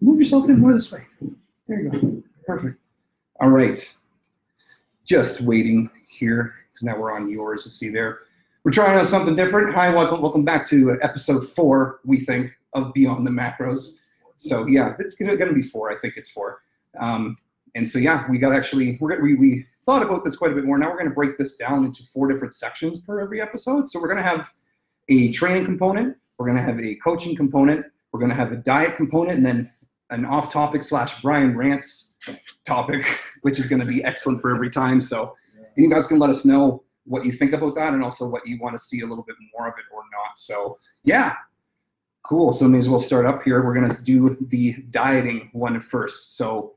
Move 0.00 0.18
yourself 0.18 0.48
in 0.48 0.58
more 0.58 0.72
this 0.72 0.90
way. 0.90 1.06
There 1.68 1.80
you 1.80 1.90
go. 1.90 2.22
Perfect. 2.46 2.78
All 3.40 3.50
right. 3.50 3.94
Just 5.04 5.42
waiting 5.42 5.90
here 6.08 6.54
because 6.68 6.82
now 6.82 6.98
we're 6.98 7.12
on 7.12 7.28
yours 7.28 7.64
to 7.64 7.70
see 7.70 7.90
there. 7.90 8.20
We're 8.64 8.72
trying 8.72 8.98
out 8.98 9.06
something 9.06 9.36
different. 9.36 9.74
Hi, 9.74 9.92
welcome, 9.92 10.22
welcome 10.22 10.44
back 10.44 10.66
to 10.68 10.98
episode 11.02 11.46
four, 11.48 12.00
we 12.04 12.20
think, 12.20 12.50
of 12.72 12.94
Beyond 12.94 13.26
the 13.26 13.30
Macros. 13.30 13.96
So 14.36 14.66
yeah, 14.66 14.94
it's 14.98 15.14
gonna, 15.14 15.52
be 15.52 15.62
four. 15.62 15.92
I 15.92 15.96
think 15.96 16.16
it's 16.16 16.30
four. 16.30 16.62
Um, 16.98 17.36
and 17.74 17.88
so 17.88 17.98
yeah, 17.98 18.24
we 18.30 18.38
got 18.38 18.54
actually 18.54 18.96
we're 19.00 19.20
we 19.20 19.34
we 19.34 19.66
thought 19.84 20.02
about 20.02 20.24
this 20.24 20.34
quite 20.34 20.52
a 20.52 20.54
bit 20.54 20.64
more. 20.64 20.78
Now 20.78 20.90
we're 20.90 20.98
gonna 20.98 21.10
break 21.10 21.36
this 21.36 21.56
down 21.56 21.84
into 21.84 22.04
four 22.04 22.26
different 22.26 22.54
sections 22.54 22.98
per 22.98 23.20
every 23.20 23.42
episode. 23.42 23.86
So 23.88 24.00
we're 24.00 24.08
gonna 24.08 24.22
have 24.22 24.50
a 25.10 25.30
training 25.32 25.66
component. 25.66 26.16
We're 26.38 26.46
gonna 26.46 26.62
have 26.62 26.80
a 26.80 26.94
coaching 26.96 27.36
component. 27.36 27.84
We're 28.12 28.20
gonna 28.20 28.34
have 28.34 28.52
a 28.52 28.56
diet 28.56 28.96
component, 28.96 29.36
and 29.36 29.44
then 29.44 29.70
an 30.10 30.24
off-topic 30.24 30.84
slash 30.84 31.20
Brian 31.22 31.56
rants 31.56 32.14
topic, 32.66 33.18
which 33.42 33.58
is 33.58 33.68
gonna 33.68 33.84
be 33.84 34.04
excellent 34.04 34.40
for 34.40 34.54
every 34.54 34.70
time. 34.70 35.00
So 35.00 35.34
and 35.76 35.84
you 35.84 35.90
guys 35.90 36.06
can 36.06 36.18
let 36.18 36.30
us 36.30 36.44
know 36.44 36.82
what 37.04 37.24
you 37.24 37.32
think 37.32 37.52
about 37.52 37.74
that 37.76 37.92
and 37.92 38.04
also 38.04 38.28
what 38.28 38.46
you 38.46 38.58
want 38.60 38.74
to 38.74 38.78
see 38.78 39.00
a 39.00 39.06
little 39.06 39.24
bit 39.24 39.36
more 39.56 39.68
of 39.68 39.74
it 39.78 39.84
or 39.94 40.02
not. 40.12 40.36
So 40.36 40.78
yeah, 41.04 41.34
cool. 42.22 42.52
So 42.52 42.68
may 42.68 42.78
as 42.78 42.88
well 42.88 42.98
start 42.98 43.26
up 43.26 43.42
here. 43.42 43.64
We're 43.64 43.74
gonna 43.74 43.96
do 44.02 44.36
the 44.48 44.74
dieting 44.90 45.50
one 45.52 45.80
first. 45.80 46.36
So 46.36 46.74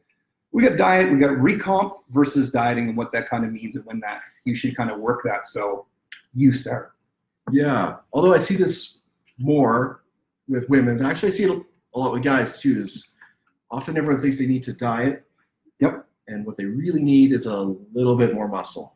we 0.52 0.64
got 0.64 0.78
diet, 0.78 1.12
we 1.12 1.18
got 1.18 1.32
recomp 1.32 1.98
versus 2.10 2.52
dieting 2.52 2.90
and 2.90 2.98
what 2.98 3.12
that 3.12 3.28
kind 3.28 3.44
of 3.44 3.52
means 3.52 3.76
and 3.76 3.86
when 3.86 4.00
that 4.02 4.22
you 4.46 4.56
should 4.56 4.76
kind 4.76 4.92
of 4.92 5.00
work 5.00 5.22
that. 5.24 5.46
So 5.46 5.88
you 6.34 6.52
start. 6.52 6.94
Yeah, 7.52 7.98
although 8.14 8.34
I 8.34 8.38
see 8.38 8.56
this 8.56 9.02
more 9.38 10.04
with 10.48 10.70
women, 10.70 10.98
but 10.98 11.06
actually 11.06 11.30
I 11.30 11.32
see 11.32 11.44
it 11.46 11.64
a 11.96 12.00
lot 12.00 12.14
with 12.14 12.24
guys 12.24 12.62
too. 12.62 12.80
Is 12.80 13.13
often 13.74 13.98
everyone 13.98 14.22
thinks 14.22 14.38
they 14.38 14.46
need 14.46 14.64
to 14.64 14.72
diet. 14.74 15.26
Yep. 15.80 16.06
And 16.28 16.46
what 16.46 16.56
they 16.58 16.66
really 16.66 17.04
need 17.04 17.34
is 17.34 17.48
a 17.48 17.58
little 17.94 18.16
bit 18.16 18.34
more 18.34 18.48
muscle, 18.48 18.96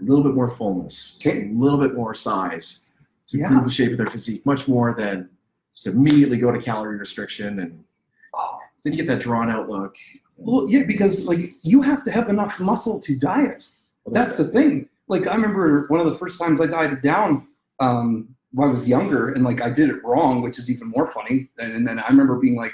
a 0.00 0.04
little 0.04 0.22
bit 0.24 0.34
more 0.34 0.48
fullness, 0.48 1.18
Okay. 1.20 1.48
a 1.50 1.52
little 1.52 1.78
bit 1.78 1.94
more 1.94 2.14
size 2.14 2.92
to 3.26 3.36
Yeah. 3.38 3.48
improve 3.48 3.64
the 3.64 3.70
shape 3.70 3.90
of 3.92 3.98
their 3.98 4.06
physique, 4.06 4.46
much 4.46 4.68
more 4.68 4.94
than 4.96 5.28
just 5.74 5.88
immediately 5.88 6.38
go 6.38 6.50
to 6.52 6.58
calorie 6.60 6.96
restriction 6.96 7.58
and 7.60 7.84
Oh, 8.32 8.58
then 8.84 8.92
you 8.92 8.98
get 8.98 9.08
that 9.08 9.20
drawn 9.20 9.50
out 9.50 9.68
look. 9.68 9.96
well, 10.36 10.70
yeah, 10.70 10.84
because 10.84 11.26
like 11.26 11.56
you 11.62 11.82
have 11.82 12.04
to 12.04 12.10
have 12.12 12.28
enough 12.30 12.60
muscle 12.60 13.00
to 13.00 13.16
diet. 13.16 13.68
Well, 14.04 14.14
That's 14.14 14.36
the 14.38 14.44
thing. 14.44 14.88
Like 15.08 15.26
I 15.26 15.34
remember 15.34 15.86
one 15.88 15.98
of 16.00 16.06
the 16.06 16.14
first 16.14 16.38
times 16.40 16.60
I 16.60 16.66
dieted 16.66 17.02
down 17.02 17.48
um, 17.80 18.34
when 18.52 18.68
I 18.68 18.70
was 18.70 18.86
younger, 18.88 19.30
and 19.32 19.42
like 19.44 19.60
I 19.60 19.68
did 19.70 19.90
it 19.90 20.02
wrong, 20.04 20.42
which 20.42 20.58
is 20.58 20.70
even 20.70 20.88
more 20.88 21.06
funny. 21.06 21.50
And, 21.58 21.72
and 21.72 21.86
then 21.86 21.98
I 21.98 22.06
remember 22.08 22.36
being 22.36 22.56
like, 22.56 22.72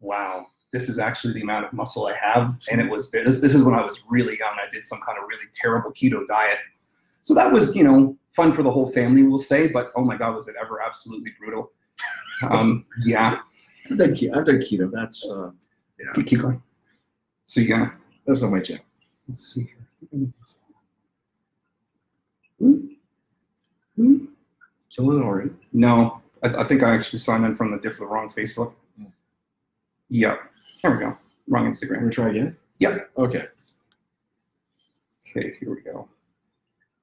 "Wow, 0.00 0.46
this 0.74 0.88
is 0.90 0.98
actually 0.98 1.32
the 1.32 1.40
amount 1.40 1.64
of 1.64 1.72
muscle 1.72 2.06
I 2.06 2.16
have." 2.16 2.50
And 2.70 2.80
it 2.80 2.90
was 2.90 3.10
this. 3.10 3.40
This 3.40 3.54
is 3.54 3.62
when 3.62 3.74
I 3.74 3.82
was 3.82 3.98
really 4.08 4.36
young. 4.38 4.54
I 4.62 4.68
did 4.68 4.84
some 4.84 5.00
kind 5.06 5.16
of 5.16 5.24
really 5.28 5.46
terrible 5.54 5.92
keto 5.92 6.26
diet. 6.26 6.58
So 7.22 7.32
that 7.32 7.50
was, 7.50 7.74
you 7.74 7.84
know, 7.84 8.18
fun 8.32 8.52
for 8.52 8.62
the 8.62 8.70
whole 8.70 8.86
family, 8.86 9.22
we'll 9.22 9.38
say. 9.38 9.68
But 9.68 9.92
oh 9.96 10.04
my 10.04 10.16
God, 10.16 10.34
was 10.34 10.48
it 10.48 10.56
ever 10.60 10.82
absolutely 10.82 11.32
brutal? 11.38 11.72
Um, 12.50 12.84
yeah, 13.06 13.38
I've 13.90 13.96
done 13.96 14.10
keto. 14.10 14.36
I've 14.36 14.44
done 14.44 14.58
keto. 14.58 14.90
That's 14.92 15.30
uh, 15.30 15.50
keep 16.14 16.26
keep 16.26 16.40
going. 16.40 16.62
So 17.42 17.60
yeah, 17.60 17.92
that's 18.26 18.42
not 18.42 18.50
my 18.50 18.60
jam. 18.60 18.80
let's 19.28 19.54
see 19.54 19.70
here. 20.10 20.28
Hmm? 22.58 22.86
Hmm? 23.96 24.24
Killing 24.94 25.22
already. 25.22 25.50
No, 25.72 26.20
I, 26.42 26.48
th- 26.48 26.58
I 26.58 26.64
think 26.64 26.82
I 26.82 26.94
actually 26.94 27.18
signed 27.18 27.44
in 27.44 27.54
from 27.54 27.70
the 27.70 27.78
diff 27.78 27.98
the 27.98 28.06
wrong 28.06 28.28
Facebook. 28.28 28.72
Hmm. 28.98 29.06
Yep. 30.84 30.92
Here 30.92 30.98
we 30.98 31.04
go. 31.06 31.18
Wrong 31.48 31.66
Instagram. 31.66 32.00
gonna 32.00 32.10
try 32.10 32.28
again. 32.28 32.56
Yep. 32.78 33.10
Okay. 33.16 33.46
Okay, 35.26 35.56
here 35.58 35.74
we 35.74 35.80
go. 35.80 36.06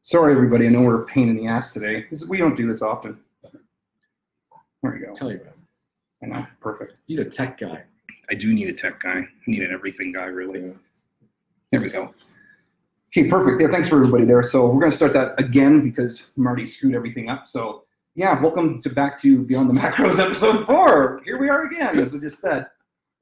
Sorry, 0.01 0.33
everybody. 0.33 0.67
I 0.67 0.69
know 0.69 0.81
we're 0.81 1.01
a 1.01 1.05
pain 1.05 1.29
in 1.29 1.35
the 1.35 1.47
ass 1.47 1.73
today. 1.73 2.05
This 2.11 2.27
we 2.27 2.37
don't 2.37 2.55
do 2.55 2.67
this 2.67 2.83
often. 2.83 3.19
There 4.83 4.91
we 4.91 4.99
go. 4.99 5.13
tell 5.15 5.31
you 5.31 5.37
about. 5.37 5.53
it. 5.53 5.57
I 6.23 6.25
know. 6.27 6.47
Perfect. 6.59 6.93
You 7.07 7.17
need 7.17 7.25
a 7.25 7.29
tech 7.29 7.57
guy. 7.57 7.83
I 8.29 8.35
do 8.35 8.53
need 8.53 8.69
a 8.69 8.73
tech 8.73 8.99
guy. 9.01 9.19
I 9.19 9.27
need 9.47 9.63
an 9.63 9.71
everything 9.73 10.11
guy, 10.11 10.25
really. 10.25 10.61
Yeah. 10.61 10.73
There 11.71 11.81
we 11.81 11.89
go. 11.89 12.13
Okay, 13.07 13.27
perfect. 13.27 13.61
Yeah, 13.61 13.67
thanks 13.69 13.87
for 13.87 13.95
everybody 13.95 14.25
there. 14.25 14.43
So 14.43 14.67
we're 14.67 14.79
going 14.79 14.91
to 14.91 14.95
start 14.95 15.13
that 15.13 15.39
again 15.39 15.81
because 15.81 16.29
Marty 16.35 16.67
screwed 16.67 16.93
everything 16.93 17.29
up. 17.29 17.47
So 17.47 17.85
yeah, 18.13 18.39
welcome 18.39 18.79
to 18.81 18.89
back 18.89 19.17
to 19.19 19.43
Beyond 19.43 19.69
the 19.69 19.73
Macros 19.73 20.19
episode 20.19 20.65
four. 20.65 21.21
Here 21.25 21.39
we 21.39 21.49
are 21.49 21.65
again, 21.65 21.97
as 21.97 22.13
I 22.15 22.19
just 22.19 22.39
said. 22.39 22.67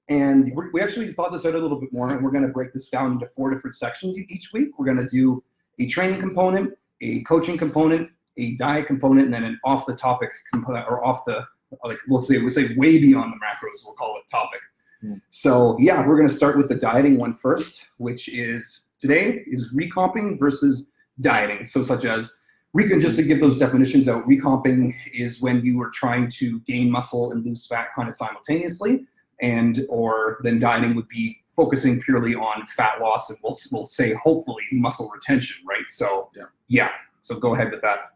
And 0.09 0.51
we 0.55 0.63
we 0.73 0.81
actually 0.81 1.13
thought 1.13 1.31
this 1.31 1.45
out 1.45 1.53
a 1.53 1.59
little 1.59 1.79
bit 1.79 1.93
more, 1.93 2.09
and 2.09 2.23
we're 2.23 2.31
going 2.31 2.45
to 2.45 2.51
break 2.51 2.73
this 2.73 2.89
down 2.89 3.13
into 3.13 3.27
four 3.27 3.51
different 3.51 3.75
sections 3.75 4.17
each 4.17 4.51
week. 4.51 4.77
We're 4.77 4.85
going 4.85 4.97
to 4.97 5.07
do 5.07 5.43
a 5.79 5.87
training 5.87 6.19
component, 6.19 6.73
a 7.01 7.21
coaching 7.23 7.57
component, 7.57 8.09
a 8.37 8.55
diet 8.55 8.87
component, 8.87 9.25
and 9.25 9.33
then 9.33 9.43
an 9.43 9.59
off 9.63 9.85
the 9.85 9.95
topic 9.95 10.31
component, 10.51 10.87
or 10.89 11.05
off 11.05 11.25
the 11.25 11.45
like 11.83 11.99
we'll 12.07 12.21
say 12.21 12.39
we'll 12.39 12.49
say 12.49 12.73
way 12.75 12.97
beyond 12.97 13.33
the 13.33 13.37
macros. 13.37 13.85
We'll 13.85 13.93
call 13.93 14.17
it 14.17 14.23
topic. 14.29 14.61
Hmm. 15.01 15.15
So 15.29 15.77
yeah, 15.79 16.05
we're 16.05 16.15
going 16.15 16.27
to 16.27 16.33
start 16.33 16.57
with 16.57 16.69
the 16.69 16.75
dieting 16.75 17.19
one 17.19 17.33
first, 17.33 17.87
which 17.97 18.29
is 18.29 18.85
today 18.97 19.43
is 19.45 19.71
recomping 19.73 20.39
versus 20.39 20.87
dieting. 21.21 21.65
So 21.65 21.83
such 21.83 22.05
as 22.05 22.35
recon, 22.73 22.99
just 22.99 23.15
to 23.17 23.23
give 23.23 23.41
those 23.41 23.57
definitions 23.57 24.09
out, 24.09 24.27
recomping 24.27 24.95
is 25.13 25.41
when 25.41 25.63
you 25.63 25.79
are 25.81 25.91
trying 25.91 26.27
to 26.29 26.59
gain 26.61 26.89
muscle 26.89 27.31
and 27.31 27.45
lose 27.45 27.67
fat 27.67 27.89
kind 27.95 28.07
of 28.07 28.15
simultaneously, 28.15 29.05
and 29.41 29.85
or 29.89 30.39
then 30.43 30.59
dieting 30.59 30.95
would 30.95 31.07
be 31.07 31.37
focusing 31.47 31.99
purely 32.01 32.35
on 32.35 32.65
fat 32.65 32.99
loss 33.01 33.29
and 33.29 33.39
we'll, 33.43 33.57
we'll 33.71 33.85
say 33.85 34.13
hopefully 34.23 34.63
muscle 34.71 35.09
retention, 35.13 35.65
right? 35.67 35.87
So 35.89 36.29
Yeah. 36.35 36.43
yeah. 36.67 36.91
So 37.21 37.35
go 37.37 37.53
ahead 37.53 37.71
with 37.71 37.81
that. 37.81 38.13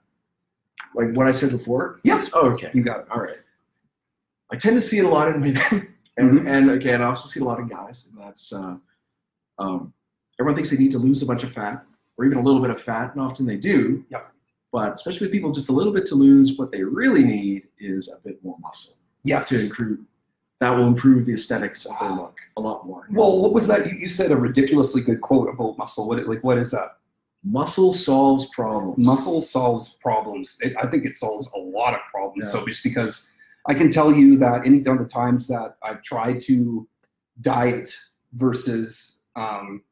Like 0.95 1.15
what 1.15 1.27
I 1.27 1.31
said 1.31 1.51
before. 1.51 1.99
yes 2.03 2.29
Oh, 2.33 2.49
okay. 2.51 2.71
You 2.73 2.83
got 2.83 3.01
it. 3.01 3.07
All 3.11 3.19
right. 3.21 3.37
I 4.51 4.55
tend 4.55 4.75
to 4.75 4.81
see 4.81 4.99
it 4.99 5.05
a 5.05 5.09
lot 5.09 5.29
in 5.33 5.41
women, 5.41 5.93
and 6.17 6.39
Mhm. 6.41 6.47
and 6.47 6.71
again, 6.71 7.01
I 7.01 7.05
also 7.05 7.27
see 7.27 7.39
a 7.39 7.43
lot 7.43 7.59
of 7.59 7.69
guys, 7.69 8.11
and 8.11 8.21
that's 8.21 8.53
uh, 8.53 8.75
um, 9.57 9.91
everyone 10.39 10.55
thinks 10.55 10.69
they 10.69 10.77
need 10.77 10.91
to 10.91 10.99
lose 10.99 11.21
a 11.23 11.25
bunch 11.25 11.43
of 11.43 11.51
fat 11.51 11.83
or 12.17 12.25
even 12.25 12.37
a 12.37 12.41
little 12.41 12.61
bit 12.61 12.69
of 12.69 12.79
fat, 12.79 13.13
and 13.13 13.21
often 13.21 13.45
they 13.47 13.57
do. 13.57 14.05
Yep. 14.09 14.31
But 14.71 14.93
especially 14.93 15.25
with 15.25 15.31
people 15.31 15.51
just 15.51 15.69
a 15.69 15.71
little 15.71 15.91
bit 15.93 16.05
to 16.07 16.15
lose, 16.15 16.57
what 16.57 16.71
they 16.71 16.83
really 16.83 17.23
need 17.23 17.67
is 17.79 18.07
a 18.09 18.21
bit 18.27 18.43
more 18.43 18.57
muscle 18.59 18.95
Yes. 19.23 19.49
to 19.49 19.63
improve. 19.63 19.99
That 20.59 20.69
will 20.69 20.87
improve 20.87 21.25
the 21.25 21.33
aesthetics 21.33 21.85
of 21.85 21.95
their 21.99 22.11
look 22.11 22.37
a 22.55 22.61
lot 22.61 22.85
more. 22.85 23.05
Well, 23.11 23.41
what 23.41 23.53
was 23.53 23.67
that? 23.67 23.85
You, 23.85 23.97
you 23.97 24.07
said 24.07 24.31
a 24.31 24.37
ridiculously 24.37 25.01
good 25.01 25.19
quote 25.19 25.49
about 25.49 25.77
muscle. 25.77 26.07
What 26.07 26.25
like 26.25 26.43
what 26.43 26.57
is 26.57 26.71
that? 26.71 26.97
muscle 27.43 27.93
solves 27.93 28.45
problems. 28.53 28.97
muscle 28.97 29.41
solves 29.41 29.97
problems. 30.01 30.57
It, 30.61 30.73
I 30.81 30.87
think 30.87 31.05
it 31.05 31.15
solves 31.15 31.49
a 31.55 31.59
lot 31.59 31.93
of 31.93 31.99
problems. 32.09 32.45
Yeah. 32.45 32.59
So 32.59 32.65
just 32.65 32.83
because 32.83 33.29
I 33.67 33.73
can 33.73 33.89
tell 33.89 34.13
you 34.13 34.37
that 34.37 34.65
any 34.65 34.77
of 34.79 34.83
the 34.83 35.05
times 35.05 35.47
that 35.47 35.75
I've 35.83 36.01
tried 36.01 36.39
to 36.41 36.87
diet 37.41 37.95
versus 38.33 39.21
um, 39.35 39.83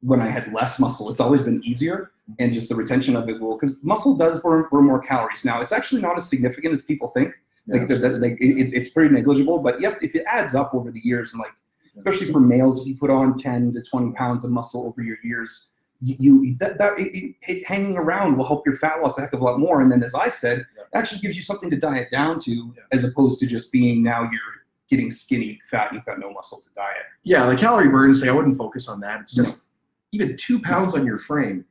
when 0.00 0.20
I 0.20 0.28
had 0.28 0.52
less 0.52 0.78
muscle, 0.78 1.10
it's 1.10 1.20
always 1.20 1.42
been 1.42 1.62
easier. 1.64 2.12
And 2.38 2.54
just 2.54 2.70
the 2.70 2.74
retention 2.74 3.16
of 3.16 3.28
it 3.28 3.38
will, 3.38 3.58
because 3.58 3.82
muscle 3.82 4.16
does 4.16 4.40
burn, 4.40 4.64
burn 4.70 4.86
more 4.86 4.98
calories. 4.98 5.44
Now, 5.44 5.60
it's 5.60 5.72
actually 5.72 6.00
not 6.00 6.16
as 6.16 6.26
significant 6.26 6.72
as 6.72 6.80
people 6.80 7.08
think. 7.08 7.34
Like, 7.66 7.88
the, 7.88 7.94
the, 7.96 8.08
like 8.18 8.36
it's, 8.40 8.72
it's 8.72 8.88
pretty 8.90 9.14
negligible, 9.14 9.58
but 9.58 9.80
you 9.80 9.88
have 9.88 9.98
to, 9.98 10.04
if 10.06 10.14
it 10.14 10.24
adds 10.26 10.54
up 10.54 10.74
over 10.74 10.90
the 10.90 11.00
years, 11.02 11.32
and 11.32 11.40
like, 11.40 11.54
especially 11.96 12.30
for 12.30 12.40
males, 12.40 12.80
if 12.80 12.86
you 12.86 12.96
put 12.96 13.10
on 13.10 13.34
10 13.34 13.72
to 13.72 13.82
20 13.82 14.12
pounds 14.12 14.44
of 14.44 14.50
muscle 14.50 14.86
over 14.86 15.02
your 15.02 15.16
years, 15.24 15.70
you, 16.00 16.42
you 16.42 16.56
that, 16.58 16.76
that 16.76 16.98
it, 16.98 17.34
it, 17.48 17.64
hanging 17.66 17.96
around 17.96 18.36
will 18.36 18.44
help 18.44 18.66
your 18.66 18.74
fat 18.74 19.00
loss 19.00 19.16
a 19.16 19.22
heck 19.22 19.32
of 19.32 19.40
a 19.40 19.44
lot 19.44 19.58
more. 19.58 19.80
And 19.80 19.90
then, 19.90 20.02
as 20.02 20.14
I 20.14 20.28
said, 20.28 20.66
Yeah. 20.76 20.82
it 20.82 20.88
actually 20.98 21.20
gives 21.20 21.36
you 21.36 21.42
something 21.42 21.70
to 21.70 21.76
diet 21.76 22.10
down 22.10 22.38
to, 22.40 22.50
Yeah. 22.52 22.82
as 22.92 23.04
opposed 23.04 23.38
to 23.40 23.46
just 23.46 23.72
being 23.72 24.02
now 24.02 24.22
you're 24.22 24.66
getting 24.90 25.10
skinny, 25.10 25.58
fat, 25.70 25.94
you've 25.94 26.04
got 26.04 26.18
no 26.18 26.30
muscle 26.32 26.60
to 26.60 26.68
diet. 26.74 27.04
Yeah, 27.22 27.46
the 27.48 27.56
calorie 27.56 27.88
burn, 27.88 28.12
say 28.12 28.28
I 28.28 28.32
wouldn't 28.32 28.58
focus 28.58 28.88
on 28.88 29.00
that. 29.00 29.20
It's 29.22 29.32
just 29.32 29.68
even 30.12 30.36
two 30.36 30.60
pounds 30.60 30.94
on 30.94 31.06
your 31.06 31.16
frame 31.16 31.64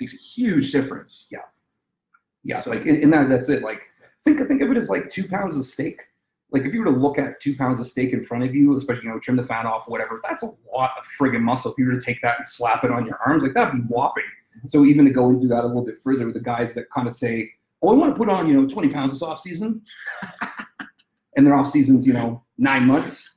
makes 0.00 0.14
a 0.14 0.18
huge 0.18 0.72
difference. 0.72 1.28
Yeah, 1.30 1.40
yeah. 2.42 2.60
So- 2.60 2.70
like 2.70 2.86
in, 2.86 2.96
in 3.02 3.10
that, 3.10 3.28
that's 3.28 3.50
it. 3.50 3.62
Like 3.62 3.82
think 4.24 4.46
think 4.48 4.62
of 4.62 4.70
it 4.70 4.76
as 4.76 4.88
like 4.88 5.10
two 5.10 5.28
pounds 5.28 5.56
of 5.56 5.64
steak. 5.64 6.02
Like 6.50 6.64
if 6.64 6.72
you 6.72 6.80
were 6.80 6.86
to 6.86 6.92
look 6.92 7.18
at 7.18 7.40
two 7.40 7.56
pounds 7.56 7.80
of 7.80 7.86
steak 7.86 8.12
in 8.12 8.22
front 8.22 8.44
of 8.44 8.54
you, 8.54 8.74
especially 8.76 9.04
you 9.04 9.10
know 9.10 9.18
trim 9.18 9.36
the 9.36 9.42
fat 9.42 9.66
off, 9.66 9.88
whatever, 9.88 10.20
that's 10.22 10.42
a 10.42 10.50
lot 10.72 10.92
of 10.98 11.06
friggin' 11.18 11.42
muscle. 11.42 11.72
If 11.72 11.78
you 11.78 11.86
were 11.86 11.92
to 11.92 12.00
take 12.00 12.22
that 12.22 12.38
and 12.38 12.46
slap 12.46 12.84
it 12.84 12.90
on 12.90 13.06
your 13.06 13.18
arms, 13.26 13.42
like 13.42 13.54
that'd 13.54 13.74
be 13.74 13.86
whopping. 13.88 14.24
So 14.66 14.84
even 14.84 15.04
to 15.04 15.10
go 15.10 15.30
into 15.30 15.48
that 15.48 15.64
a 15.64 15.66
little 15.66 15.84
bit 15.84 15.98
further, 15.98 16.30
the 16.30 16.40
guys 16.40 16.74
that 16.74 16.88
kind 16.90 17.08
of 17.08 17.16
say, 17.16 17.50
"Oh, 17.82 17.90
I 17.90 17.94
want 17.94 18.14
to 18.14 18.18
put 18.18 18.28
on 18.28 18.46
you 18.46 18.54
know 18.54 18.66
20 18.66 18.88
pounds 18.90 19.12
this 19.12 19.22
off 19.22 19.40
season," 19.40 19.82
and 21.36 21.46
their 21.46 21.54
off 21.54 21.66
season's 21.66 22.06
you 22.06 22.12
know 22.12 22.42
nine 22.56 22.86
months. 22.86 23.36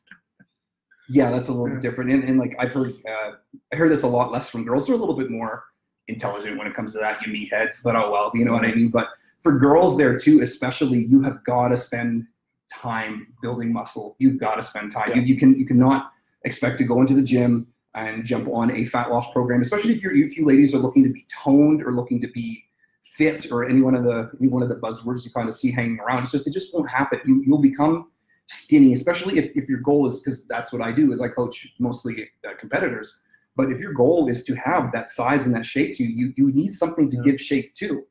Yeah, 1.10 1.32
that's 1.32 1.48
a 1.48 1.54
little 1.54 1.74
bit 1.74 1.82
different. 1.82 2.12
And, 2.12 2.24
and 2.26 2.38
like 2.38 2.54
I've 2.60 2.74
heard, 2.74 2.94
uh, 3.10 3.32
I 3.74 3.76
heard 3.78 3.90
this 3.90 4.04
a 4.04 4.08
lot 4.08 4.32
less 4.32 4.50
from 4.50 4.66
girls. 4.66 4.86
They're 4.86 4.96
a 4.96 5.00
little 5.00 5.16
bit 5.16 5.32
more 5.32 5.64
intelligent 6.10 6.58
when 6.58 6.68
it 6.68 6.74
comes 6.74 6.92
to 6.94 7.00
that. 7.00 7.26
You 7.26 7.34
meatheads, 7.34 7.82
but 7.84 7.96
oh 7.96 8.12
well, 8.12 8.30
you 8.34 8.46
know 8.46 8.52
what 8.52 8.66
I 8.66 8.74
mean. 8.76 8.90
But 8.90 9.10
for 9.42 9.58
girls 9.58 9.98
there 9.98 10.18
too, 10.18 10.42
especially, 10.42 11.06
you 11.06 11.22
have 11.24 11.44
got 11.44 11.70
to 11.70 11.78
spend 11.78 12.26
time 12.74 13.34
building 13.42 13.72
muscle. 13.72 14.16
You've 14.20 14.40
got 14.40 14.56
to 14.56 14.64
spend 14.64 14.92
time. 14.92 15.10
Yeah. 15.10 15.18
You, 15.18 15.22
you 15.24 15.36
can 15.38 15.58
you 15.58 15.66
cannot 15.66 16.12
expect 16.46 16.78
to 16.80 16.84
go 16.84 17.02
into 17.02 17.14
the 17.14 17.24
gym 17.24 17.68
and 17.96 18.24
jump 18.26 18.48
on 18.50 18.72
a 18.72 18.86
fat 18.86 19.10
loss 19.10 19.32
program, 19.32 19.62
especially 19.62 19.94
if 19.94 20.02
you're 20.04 20.16
if 20.16 20.38
you 20.38 20.46
ladies 20.46 20.74
are 20.76 20.80
looking 20.80 21.04
to 21.04 21.10
be 21.10 21.26
toned 21.44 21.82
or 21.84 21.92
looking 21.92 22.20
to 22.22 22.28
be 22.30 22.64
fit 23.04 23.52
or 23.52 23.68
any 23.68 23.82
one 23.82 23.96
of 23.96 24.04
the 24.04 24.30
any 24.40 24.50
one 24.50 24.62
of 24.62 24.70
the 24.70 24.76
buzzwords 24.76 25.26
you 25.26 25.32
kind 25.32 25.48
of 25.48 25.56
see 25.56 25.72
hanging 25.72 26.00
around. 26.00 26.24
It's 26.24 26.32
just 26.32 26.48
it 26.48 26.54
just 26.54 26.74
won't 26.74 26.90
happen. 26.90 27.20
You 27.26 27.42
you'll 27.46 27.62
become 27.62 28.12
skinny, 28.48 28.94
especially 28.94 29.38
if, 29.38 29.50
if 29.56 29.68
your 29.68 29.80
goal 29.80 30.06
is 30.08 30.20
because 30.20 30.46
that's 30.48 30.72
what 30.72 30.82
I 30.82 30.92
do 30.92 31.12
is 31.12 31.22
I 31.22 31.28
coach 31.28 31.68
mostly 31.80 32.30
uh, 32.48 32.54
competitors. 32.58 33.24
But 33.56 33.72
if 33.72 33.80
your 33.80 33.92
goal 33.92 34.30
is 34.30 34.44
to 34.44 34.56
have 34.56 34.92
that 34.92 35.10
size 35.10 35.48
and 35.48 35.56
that 35.56 35.66
shape 35.66 35.96
to 35.96 36.04
you, 36.04 36.10
you, 36.10 36.34
you 36.38 36.54
need 36.54 36.72
something 36.72 37.10
to 37.10 37.18
Yeah. 37.18 37.24
give 37.24 37.42
shape 37.42 37.74
to. 37.76 38.04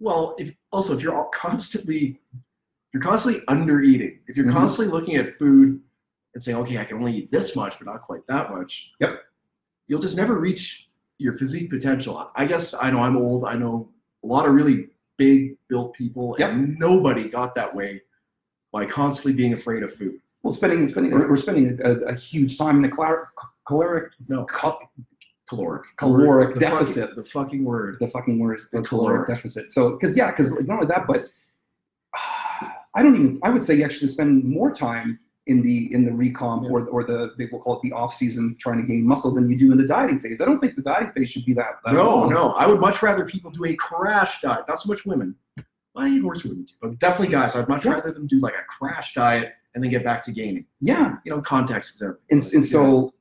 Well, 0.00 0.34
if 0.38 0.54
also 0.72 0.94
if 0.96 1.02
you're 1.02 1.14
all 1.14 1.30
constantly 1.34 2.20
you're 2.92 3.02
constantly 3.02 3.42
under 3.48 3.82
eating, 3.82 4.18
if 4.28 4.36
you're 4.36 4.46
Mhm. 4.46 4.52
constantly 4.52 4.92
looking 4.92 5.16
at 5.16 5.36
food 5.38 5.80
and 6.34 6.42
saying, 6.42 6.56
okay, 6.58 6.78
I 6.78 6.84
can 6.84 6.96
only 6.96 7.14
eat 7.16 7.30
this 7.30 7.54
much, 7.54 7.78
but 7.78 7.86
not 7.86 8.00
quite 8.02 8.26
that 8.28 8.50
much. 8.50 8.92
Yep. 9.00 9.22
You'll 9.88 10.00
just 10.00 10.16
never 10.16 10.38
reach 10.38 10.88
your 11.18 11.34
physique 11.34 11.68
potential. 11.68 12.30
I 12.34 12.46
guess 12.46 12.74
I 12.74 12.90
know 12.90 12.98
I'm 13.00 13.16
old. 13.16 13.44
I 13.44 13.54
know 13.56 13.90
a 14.24 14.26
lot 14.26 14.46
of 14.46 14.54
really 14.54 14.88
big 15.18 15.58
built 15.68 15.92
people, 15.94 16.34
Yep. 16.38 16.50
and 16.50 16.78
nobody 16.78 17.28
got 17.28 17.54
that 17.56 17.74
way 17.74 18.02
by 18.72 18.86
constantly 18.86 19.32
being 19.36 19.52
afraid 19.52 19.82
of 19.82 19.92
food. 19.92 20.20
Well, 20.42 20.52
spending 20.52 20.86
spending 20.88 21.12
we're 21.12 21.28
we're 21.28 21.36
spending 21.36 21.78
a, 21.84 21.90
a 22.06 22.14
huge 22.14 22.56
time 22.56 22.78
in 22.78 22.84
a 22.84 22.88
caloric 22.94 23.28
caloric 23.66 24.12
No, 24.28 24.44
cal- 24.44 24.80
caloric. 25.48 25.84
Caloric 25.96 26.54
The 26.54 26.60
deficit. 26.60 27.08
Fucking, 27.10 27.22
the 27.24 27.28
fucking 27.30 27.64
word. 27.64 27.96
the 28.00 28.06
fucking 28.08 28.38
word 28.38 28.58
is 28.58 28.70
the 28.70 28.82
Caloric. 28.82 29.26
caloric 29.26 29.28
deficit. 29.28 29.70
So, 29.70 29.92
because 29.92 30.16
yeah, 30.16 30.30
because 30.30 30.52
not 30.66 30.74
only 30.76 30.86
that, 30.88 31.06
but 31.06 31.24
I 32.94 33.02
don't 33.02 33.14
even. 33.14 33.38
I 33.42 33.50
would 33.50 33.62
say 33.62 33.74
you 33.74 33.84
actually 33.84 34.08
spend 34.08 34.44
more 34.44 34.70
time 34.70 35.18
in 35.46 35.62
the 35.62 35.92
in 35.94 36.04
the 36.04 36.10
recomp 36.10 36.64
Yeah. 36.64 36.70
or 36.70 36.86
or 36.88 37.04
the 37.04 37.34
they 37.38 37.46
will 37.46 37.60
call 37.60 37.76
it 37.76 37.82
the 37.82 37.92
off 37.92 38.12
season 38.12 38.56
trying 38.58 38.78
to 38.78 38.82
gain 38.86 39.06
muscle 39.06 39.32
than 39.34 39.48
you 39.48 39.56
do 39.56 39.70
in 39.72 39.78
the 39.78 39.86
dieting 39.86 40.18
phase. 40.18 40.40
I 40.40 40.44
don't 40.44 40.60
think 40.60 40.76
the 40.76 40.82
dieting 40.82 41.12
phase 41.12 41.30
should 41.30 41.44
be 41.44 41.54
that. 41.54 41.78
that 41.84 41.94
No, 41.94 42.16
long. 42.16 42.30
no. 42.30 42.52
I 42.52 42.66
would 42.66 42.80
much 42.80 43.02
rather 43.02 43.24
people 43.24 43.50
do 43.50 43.64
a 43.64 43.74
crash 43.74 44.40
diet. 44.40 44.64
Not 44.68 44.80
so 44.80 44.92
much 44.92 45.04
women. 45.06 45.34
I 45.96 46.08
even 46.08 46.26
worse 46.26 46.44
women 46.44 46.64
too, 46.64 46.74
but 46.80 46.98
definitely 47.00 47.32
guys. 47.32 47.56
I'd 47.56 47.68
much 47.68 47.84
Yeah. 47.84 47.92
rather 47.94 48.12
them 48.12 48.26
do 48.26 48.38
like 48.40 48.54
a 48.54 48.62
crash 48.68 49.14
diet 49.14 49.52
and 49.74 49.82
then 49.82 49.90
get 49.90 50.04
back 50.04 50.22
to 50.24 50.32
gaining. 50.32 50.64
Yeah, 50.80 51.16
You 51.24 51.32
know, 51.32 51.40
context 51.40 51.96
is 51.96 52.02
everything. 52.02 52.22
and 52.30 52.42
and 52.54 52.64
so 52.64 53.12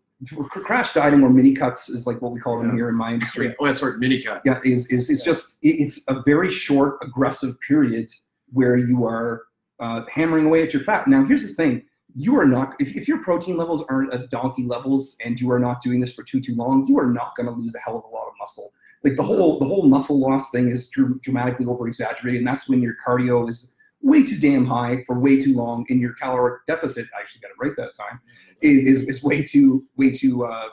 crash 0.50 0.94
dieting 0.94 1.24
or 1.24 1.30
mini 1.30 1.54
cuts 1.54 1.90
is 1.90 2.08
like 2.08 2.22
what 2.22 2.32
we 2.32 2.40
call 2.40 2.58
them 2.58 2.70
Yeah. 2.70 2.76
here 2.76 2.90
in 2.90 2.96
my 2.96 3.14
industry. 3.14 3.56
Oh, 3.60 3.66
yeah, 3.66 3.74
sorry, 3.74 3.98
mini 4.00 4.22
cut. 4.24 4.42
yeah 4.46 4.60
is 4.66 4.88
is 4.88 5.10
it's 5.10 5.26
Yeah. 5.26 5.32
just 5.32 5.58
it's 5.62 6.02
a 6.08 6.22
very 6.24 6.50
short 6.50 6.98
aggressive 7.04 7.60
period 7.62 8.12
where 8.52 8.78
you 8.78 9.06
are 9.06 9.44
uh, 9.80 10.02
hammering 10.12 10.46
away 10.48 10.64
at 10.64 10.74
your 10.74 10.82
fat 10.82 11.08
now 11.08 11.24
here's 11.24 11.46
the 11.48 11.54
thing 11.54 11.84
you 12.16 12.36
are 12.36 12.46
not 12.48 12.74
if, 12.80 12.96
if 12.96 13.08
your 13.08 13.22
protein 13.22 13.58
levels 13.58 13.84
aren't 13.90 14.12
at 14.12 14.30
donkey 14.32 14.64
levels 14.64 15.16
and 15.24 15.40
you 15.40 15.52
are 15.52 15.60
not 15.60 15.82
doing 15.84 16.00
this 16.00 16.12
for 16.14 16.24
too 16.24 16.40
too 16.40 16.56
long 16.56 16.88
you 16.88 16.98
are 16.98 17.12
not 17.12 17.36
going 17.36 17.46
to 17.46 17.52
lose 17.52 17.76
a 17.76 17.80
hell 17.80 17.96
of 17.98 18.04
a 18.06 18.08
lot 18.08 18.26
of 18.26 18.34
muscle 18.40 18.72
like 19.04 19.16
the 19.16 19.22
whole 19.22 19.60
the 19.60 19.66
whole 19.66 19.84
muscle 19.88 20.18
loss 20.20 20.50
thing 20.50 20.68
is 20.68 20.90
dramatically 21.22 21.66
over 21.68 21.88
exaggerated 21.88 22.40
and 22.40 22.48
that's 22.48 22.68
when 22.68 22.82
your 22.82 22.96
cardio 23.06 23.48
is 23.48 23.76
way 24.08 24.24
too 24.24 24.38
damn 24.40 24.66
high 24.66 25.04
for 25.06 25.20
way 25.20 25.40
too 25.40 25.54
long 25.54 25.86
and 25.90 26.00
your 26.00 26.14
caloric 26.14 26.66
deficit 26.66 27.06
I 27.16 27.22
actually 27.22 27.42
got 27.42 27.50
it 27.50 27.58
right 27.60 27.76
that 27.78 27.94
time 27.94 28.20
is, 28.62 28.84
is, 28.84 29.02
is 29.04 29.24
way 29.24 29.44
too 29.44 29.86
way 29.98 30.12
too 30.12 30.46
uh, 30.46 30.70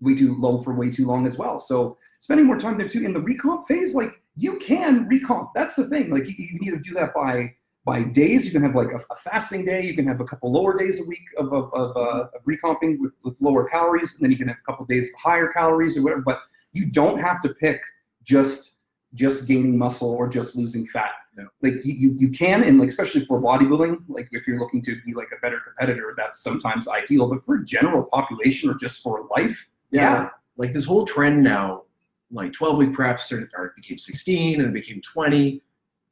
way 0.00 0.14
too 0.14 0.34
low 0.38 0.58
for 0.58 0.74
way 0.74 0.90
too 0.90 1.06
long 1.06 1.26
as 1.26 1.36
well. 1.36 1.60
So 1.60 1.98
spending 2.18 2.46
more 2.46 2.58
time 2.58 2.78
there 2.78 2.88
too 2.88 3.04
in 3.04 3.12
the 3.12 3.20
recomp 3.20 3.66
phase, 3.66 3.94
like 3.94 4.20
you 4.34 4.58
can 4.58 5.08
recomp. 5.08 5.50
That's 5.54 5.76
the 5.76 5.88
thing. 5.88 6.10
Like 6.10 6.28
you, 6.28 6.34
you 6.38 6.58
can 6.58 6.68
either 6.68 6.78
do 6.78 6.94
that 6.94 7.14
by 7.14 7.54
by 7.84 8.02
days. 8.02 8.44
You 8.44 8.52
can 8.52 8.62
have 8.62 8.74
like 8.74 8.92
a, 8.92 9.00
a 9.10 9.16
fasting 9.16 9.64
day. 9.64 9.82
You 9.82 9.94
can 9.94 10.06
have 10.06 10.20
a 10.20 10.24
couple 10.24 10.52
lower 10.52 10.76
days 10.76 11.00
a 11.00 11.04
week 11.04 11.24
of 11.36 11.52
of, 11.52 11.72
of, 11.72 11.96
uh, 11.96 12.24
of 12.34 12.42
recomping 12.44 13.00
with, 13.00 13.16
with 13.24 13.40
lower 13.40 13.68
calories, 13.68 14.14
and 14.14 14.24
then 14.24 14.30
you 14.30 14.38
can 14.38 14.48
have 14.48 14.58
a 14.62 14.70
couple 14.70 14.84
days 14.86 15.08
of 15.08 15.20
higher 15.20 15.48
calories 15.48 15.96
or 15.96 16.02
whatever. 16.02 16.22
But 16.22 16.40
you 16.72 16.90
don't 16.90 17.18
have 17.18 17.40
to 17.42 17.54
pick 17.54 17.80
just 18.22 18.78
just 19.14 19.46
gaining 19.46 19.76
muscle 19.76 20.10
or 20.10 20.28
just 20.28 20.56
losing 20.56 20.86
fat. 20.86 21.10
Yeah. 21.40 21.70
Like 21.70 21.84
you, 21.84 22.14
you, 22.16 22.28
can, 22.30 22.62
and 22.64 22.78
like 22.78 22.88
especially 22.88 23.24
for 23.24 23.40
bodybuilding, 23.40 24.04
like 24.08 24.28
if 24.32 24.46
you're 24.46 24.58
looking 24.58 24.82
to 24.82 24.96
be 25.06 25.14
like 25.14 25.28
a 25.36 25.40
better 25.40 25.60
competitor, 25.60 26.14
that's 26.16 26.42
sometimes 26.42 26.88
ideal. 26.88 27.28
But 27.28 27.42
for 27.42 27.58
general 27.58 28.04
population 28.04 28.68
or 28.70 28.74
just 28.74 29.02
for 29.02 29.26
life, 29.36 29.68
Yeah. 29.90 30.28
Like 30.56 30.74
this 30.74 30.84
whole 30.84 31.06
trend 31.06 31.42
now, 31.42 31.84
like 32.30 32.52
12 32.52 32.76
week 32.76 32.90
preps 32.90 33.32
are, 33.32 33.48
are 33.56 33.72
became 33.76 33.96
16 33.96 34.60
and 34.60 34.74
became 34.74 35.00
20. 35.00 35.62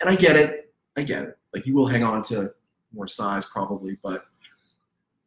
And 0.00 0.08
I 0.08 0.16
get 0.16 0.36
it. 0.36 0.72
I 0.96 1.02
get 1.02 1.22
it. 1.22 1.38
Like 1.54 1.66
you 1.66 1.74
will 1.74 1.86
hang 1.86 2.02
on 2.02 2.22
to 2.24 2.50
more 2.94 3.06
size 3.06 3.44
probably, 3.44 3.98
but 4.02 4.24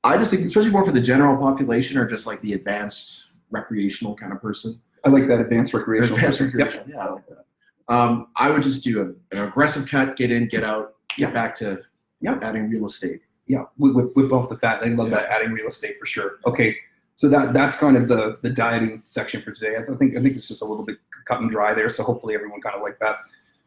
I 0.04 0.18
just 0.18 0.32
think, 0.32 0.46
especially 0.48 0.72
more 0.72 0.84
for 0.84 0.92
the 0.92 1.02
general 1.02 1.38
population 1.38 1.98
or 1.98 2.08
just 2.08 2.26
like 2.26 2.42
the 2.42 2.54
advanced 2.54 3.28
recreational 3.52 4.16
kind 4.16 4.34
of 4.34 4.42
person. 4.42 4.82
I 5.06 5.10
like 5.10 5.28
that 5.28 5.40
advanced 5.40 5.74
recreational. 5.74 6.16
Advanced 6.16 6.40
person. 6.40 6.60
Yep. 6.60 6.68
recreational. 6.68 6.98
Yeah, 6.98 7.08
I 7.08 7.14
like 7.14 7.28
that. 7.28 7.46
Um, 7.92 8.28
I 8.38 8.50
would 8.50 8.64
just 8.64 8.84
do 8.86 9.02
a, 9.02 9.36
an 9.38 9.48
aggressive 9.50 9.86
cut, 9.88 10.16
get 10.16 10.32
in, 10.32 10.48
get 10.48 10.64
out, 10.64 10.96
get 11.10 11.20
Yeah. 11.30 11.32
back 11.32 11.54
to 11.56 11.82
Yep. 12.22 12.42
adding 12.42 12.70
real 12.70 12.86
estate. 12.86 13.20
Yeah, 13.48 13.66
whip, 13.78 13.96
whip, 13.96 14.16
whip 14.16 14.32
off 14.32 14.48
the 14.48 14.56
fat. 14.56 14.80
They 14.80 14.92
love 14.92 15.10
Yeah. 15.10 15.16
that 15.18 15.30
adding 15.30 15.52
real 15.52 15.68
estate 15.68 16.00
for 16.00 16.06
sure. 16.06 16.38
Okay, 16.46 16.78
so 17.16 17.28
that 17.28 17.54
that's 17.54 17.76
kind 17.76 17.98
of 17.98 18.08
the 18.08 18.38
the 18.44 18.50
dieting 18.50 19.02
section 19.04 19.42
for 19.42 19.52
today. 19.52 19.76
I 19.76 19.82
think 19.96 20.16
I 20.18 20.22
think 20.22 20.36
it's 20.38 20.48
just 20.48 20.62
a 20.62 20.66
little 20.66 20.86
bit 20.86 21.00
cut 21.26 21.42
and 21.42 21.52
dry 21.52 21.74
there. 21.74 21.90
So 21.90 22.04
hopefully 22.04 22.34
everyone 22.34 22.62
kind 22.62 22.76
of 22.76 22.82
like 22.82 22.98
that. 23.00 23.18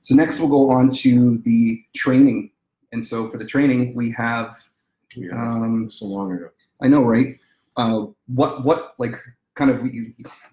So 0.01 0.15
next 0.15 0.41
we'll 0.41 0.49
go 0.49 0.71
on 0.71 0.89
to 1.05 1.37
the 1.39 1.83
training. 1.95 2.51
And 2.93 3.05
so 3.05 3.29
for 3.29 3.37
the 3.37 3.45
training 3.45 3.95
we 3.95 4.11
have 4.13 4.67
Yeah. 5.15 5.35
um, 5.39 5.91
so 5.91 6.07
long 6.07 6.33
ago. 6.33 6.49
I 6.81 6.89
know, 6.89 7.03
right? 7.05 7.37
Uh, 7.77 8.07
what 8.27 8.65
what 8.65 8.95
like 8.99 9.17
kind 9.55 9.71
of 9.71 9.93
you, 9.95 10.13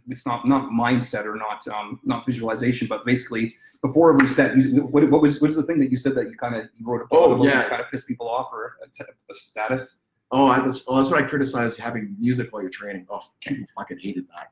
it's 0.09 0.25
not 0.25 0.47
not 0.47 0.69
mindset 0.71 1.25
or 1.25 1.35
not 1.35 1.67
um, 1.67 1.99
not 2.03 2.25
visualization, 2.25 2.87
but 2.87 3.05
basically 3.05 3.55
before 3.81 4.13
every 4.13 4.27
set, 4.27 4.55
you, 4.55 4.83
what, 4.85 5.09
what 5.09 5.21
was 5.21 5.41
what 5.41 5.49
is 5.49 5.55
the 5.55 5.63
thing 5.63 5.79
that 5.79 5.89
you 5.89 5.97
said 5.97 6.13
that 6.15 6.29
you 6.29 6.37
kind 6.37 6.55
of 6.55 6.69
you 6.75 6.85
wrote 6.85 7.01
a 7.01 7.05
Oh, 7.11 7.43
yeah. 7.43 7.67
kind 7.67 7.81
of 7.81 7.89
pissed 7.89 8.07
people 8.07 8.29
off 8.29 8.49
or 8.53 8.77
a, 8.83 8.87
t- 8.89 9.03
a 9.03 9.33
status? 9.33 9.97
Oh, 10.33 10.45
I, 10.47 10.59
that's, 10.61 10.85
oh, 10.87 10.95
that's 10.97 11.09
what 11.09 11.21
I 11.21 11.27
criticized 11.27 11.79
having 11.79 12.15
music 12.19 12.53
while 12.53 12.61
you're 12.61 12.71
training. 12.71 13.05
Oh, 13.09 13.19
people 13.41 13.65
fucking 13.75 13.97
hated 13.99 14.27
that. 14.29 14.51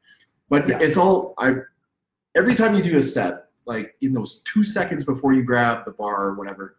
But 0.50 0.68
Yeah. 0.68 0.80
it's 0.80 0.98
all 0.98 1.36
I. 1.38 1.56
Every 2.36 2.54
time 2.54 2.76
you 2.76 2.82
do 2.84 2.98
a 2.98 3.02
set, 3.02 3.46
like 3.66 3.96
in 4.02 4.14
those 4.14 4.42
two 4.46 4.64
seconds 4.64 5.04
before 5.04 5.34
you 5.34 5.44
grab 5.44 5.86
the 5.86 5.92
bar 5.92 6.26
or 6.26 6.34
whatever, 6.36 6.76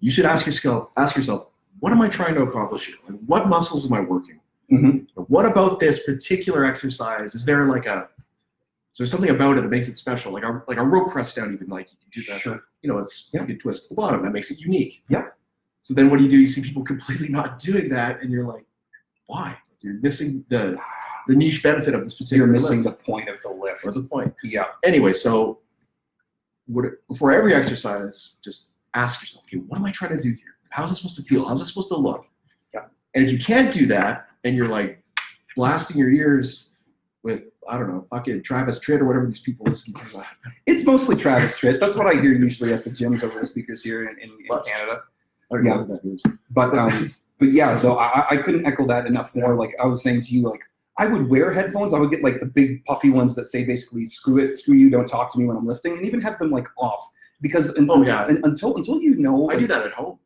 you 0.00 0.10
should 0.10 0.24
ask 0.26 0.46
yourself, 0.46 0.90
ask 0.96 1.16
yourself, 1.16 1.48
what 1.80 1.92
am 1.92 2.00
I 2.00 2.08
trying 2.08 2.34
to 2.34 2.42
accomplish 2.42 2.86
here? 2.86 2.96
Like, 3.08 3.18
what 3.26 3.48
muscles 3.48 3.84
am 3.86 3.92
I 3.96 4.00
working? 4.00 4.40
Mhm. 4.70 5.06
What 5.28 5.44
about 5.46 5.80
this 5.80 6.04
particular 6.04 6.64
exercise? 6.64 7.34
Is 7.34 7.44
there 7.44 7.66
like 7.66 7.86
a, 7.86 8.08
is 8.92 8.98
there 8.98 9.06
something 9.06 9.30
about 9.30 9.58
it 9.58 9.62
that 9.62 9.68
makes 9.70 9.88
it 9.88 9.96
special? 9.96 10.32
Like 10.32 10.44
a 10.44 10.62
like 10.68 10.78
a 10.78 10.84
rope 10.84 11.10
press 11.10 11.34
down, 11.34 11.52
even 11.52 11.68
like 11.68 11.88
you 11.92 11.98
can 12.00 12.10
do 12.22 12.32
that. 12.32 12.40
Sure. 12.40 12.60
You 12.82 12.90
know, 12.92 12.98
it's 12.98 13.30
Yeah. 13.32 13.40
you 13.42 13.46
can 13.48 13.58
twist 13.58 13.88
the 13.88 13.94
bottom. 13.94 14.22
That 14.22 14.32
makes 14.32 14.50
it 14.50 14.58
unique. 14.60 15.02
Yeah. 15.08 15.28
So 15.82 15.92
then 15.94 16.08
what 16.10 16.16
do 16.18 16.24
you 16.24 16.30
do? 16.30 16.38
You 16.38 16.46
see 16.46 16.62
people 16.62 16.82
completely 16.92 17.28
not 17.28 17.58
doing 17.58 17.88
that, 17.90 18.22
and 18.22 18.30
you're 18.32 18.46
like, 18.46 18.64
why? 19.26 19.56
You're 19.80 19.94
missing 19.94 20.44
the 20.48 20.78
the 21.28 21.34
niche 21.34 21.62
benefit 21.62 21.94
of 21.94 22.04
this 22.04 22.14
particular. 22.14 22.44
You're 22.46 22.52
missing 22.52 22.82
lift. 22.82 22.98
the 22.98 23.04
point 23.04 23.28
of 23.28 23.40
the 23.42 23.50
lift. 23.50 23.84
What's 23.84 23.96
the 23.96 24.04
point? 24.04 24.34
Yeah. 24.42 24.64
Anyway, 24.82 25.12
so 25.12 25.60
what, 26.66 26.84
before 27.08 27.32
every 27.32 27.54
exercise, 27.54 28.36
just 28.42 28.68
ask 28.94 29.20
yourself, 29.22 29.44
okay, 29.46 29.58
what 29.58 29.76
am 29.78 29.84
I 29.84 29.90
trying 29.90 30.16
to 30.16 30.22
do 30.22 30.30
here? 30.30 30.54
How's 30.70 30.90
it 30.92 30.96
supposed 30.96 31.16
to 31.16 31.22
feel? 31.22 31.46
How's 31.46 31.60
it 31.62 31.66
supposed 31.66 31.88
to 31.88 31.96
look? 31.96 32.26
Yeah. 32.74 32.86
And 33.14 33.24
if 33.24 33.30
you 33.32 33.38
can't 33.38 33.72
do 33.72 33.86
that, 33.86 34.28
and 34.44 34.54
you're 34.56 34.68
like 34.68 35.02
blasting 35.56 35.96
your 35.98 36.10
ears 36.10 36.78
with 37.22 37.42
I 37.66 37.78
don't 37.78 37.88
know, 37.88 38.06
fucking 38.10 38.42
Travis 38.42 38.78
Tritt 38.78 39.00
or 39.00 39.06
whatever 39.06 39.24
these 39.24 39.38
people 39.40 39.64
listen 39.66 39.94
to. 39.94 40.22
It's 40.66 40.84
mostly 40.84 41.16
Travis 41.16 41.58
Tritt. 41.58 41.80
That's 41.80 41.94
what 41.96 42.06
I 42.06 42.12
hear 42.20 42.34
usually 42.34 42.74
at 42.74 42.84
the 42.84 42.90
gyms 42.90 43.24
over 43.24 43.40
the 43.40 43.46
speakers 43.46 43.82
here 43.82 44.02
in, 44.06 44.18
in, 44.18 44.30
in 44.30 44.58
Canada. 44.66 45.00
I 45.50 45.56
don't 45.56 45.64
Yeah. 45.64 45.74
know 45.76 45.82
what 45.84 46.02
that 46.02 46.08
is. 46.08 46.22
But 46.50 46.76
um, 46.76 47.10
but 47.38 47.48
yeah, 47.52 47.78
though 47.78 47.96
I, 47.96 48.26
I 48.30 48.36
couldn't 48.36 48.66
echo 48.66 48.86
that 48.86 49.06
enough 49.06 49.34
more. 49.34 49.54
Like 49.56 49.74
I 49.82 49.86
was 49.86 50.02
saying 50.02 50.20
to 50.22 50.34
you, 50.34 50.42
like 50.42 50.60
I 50.98 51.06
would 51.06 51.28
wear 51.30 51.52
headphones. 51.52 51.94
I 51.94 51.98
would 51.98 52.10
get 52.10 52.22
like 52.22 52.38
the 52.38 52.46
big 52.46 52.84
puffy 52.84 53.08
ones 53.10 53.34
that 53.36 53.46
say 53.46 53.64
basically 53.64 54.04
"screw 54.04 54.38
it, 54.38 54.58
screw 54.58 54.74
you, 54.74 54.90
don't 54.90 55.06
talk 55.06 55.32
to 55.32 55.38
me 55.38 55.46
when 55.46 55.56
I'm 55.56 55.66
lifting," 55.66 55.92
and 55.96 56.04
even 56.04 56.20
have 56.20 56.38
them 56.38 56.50
like 56.50 56.68
off 56.78 57.00
because 57.40 57.76
un- 57.78 57.88
Oh, 57.90 58.00
until, 58.00 58.14
yeah. 58.14 58.24
un- 58.26 58.40
until 58.44 58.76
until 58.76 59.00
you 59.00 59.16
know. 59.16 59.48
I 59.48 59.54
like, 59.54 59.58
do 59.60 59.66
that 59.68 59.86
at 59.86 59.92
home. 59.92 60.18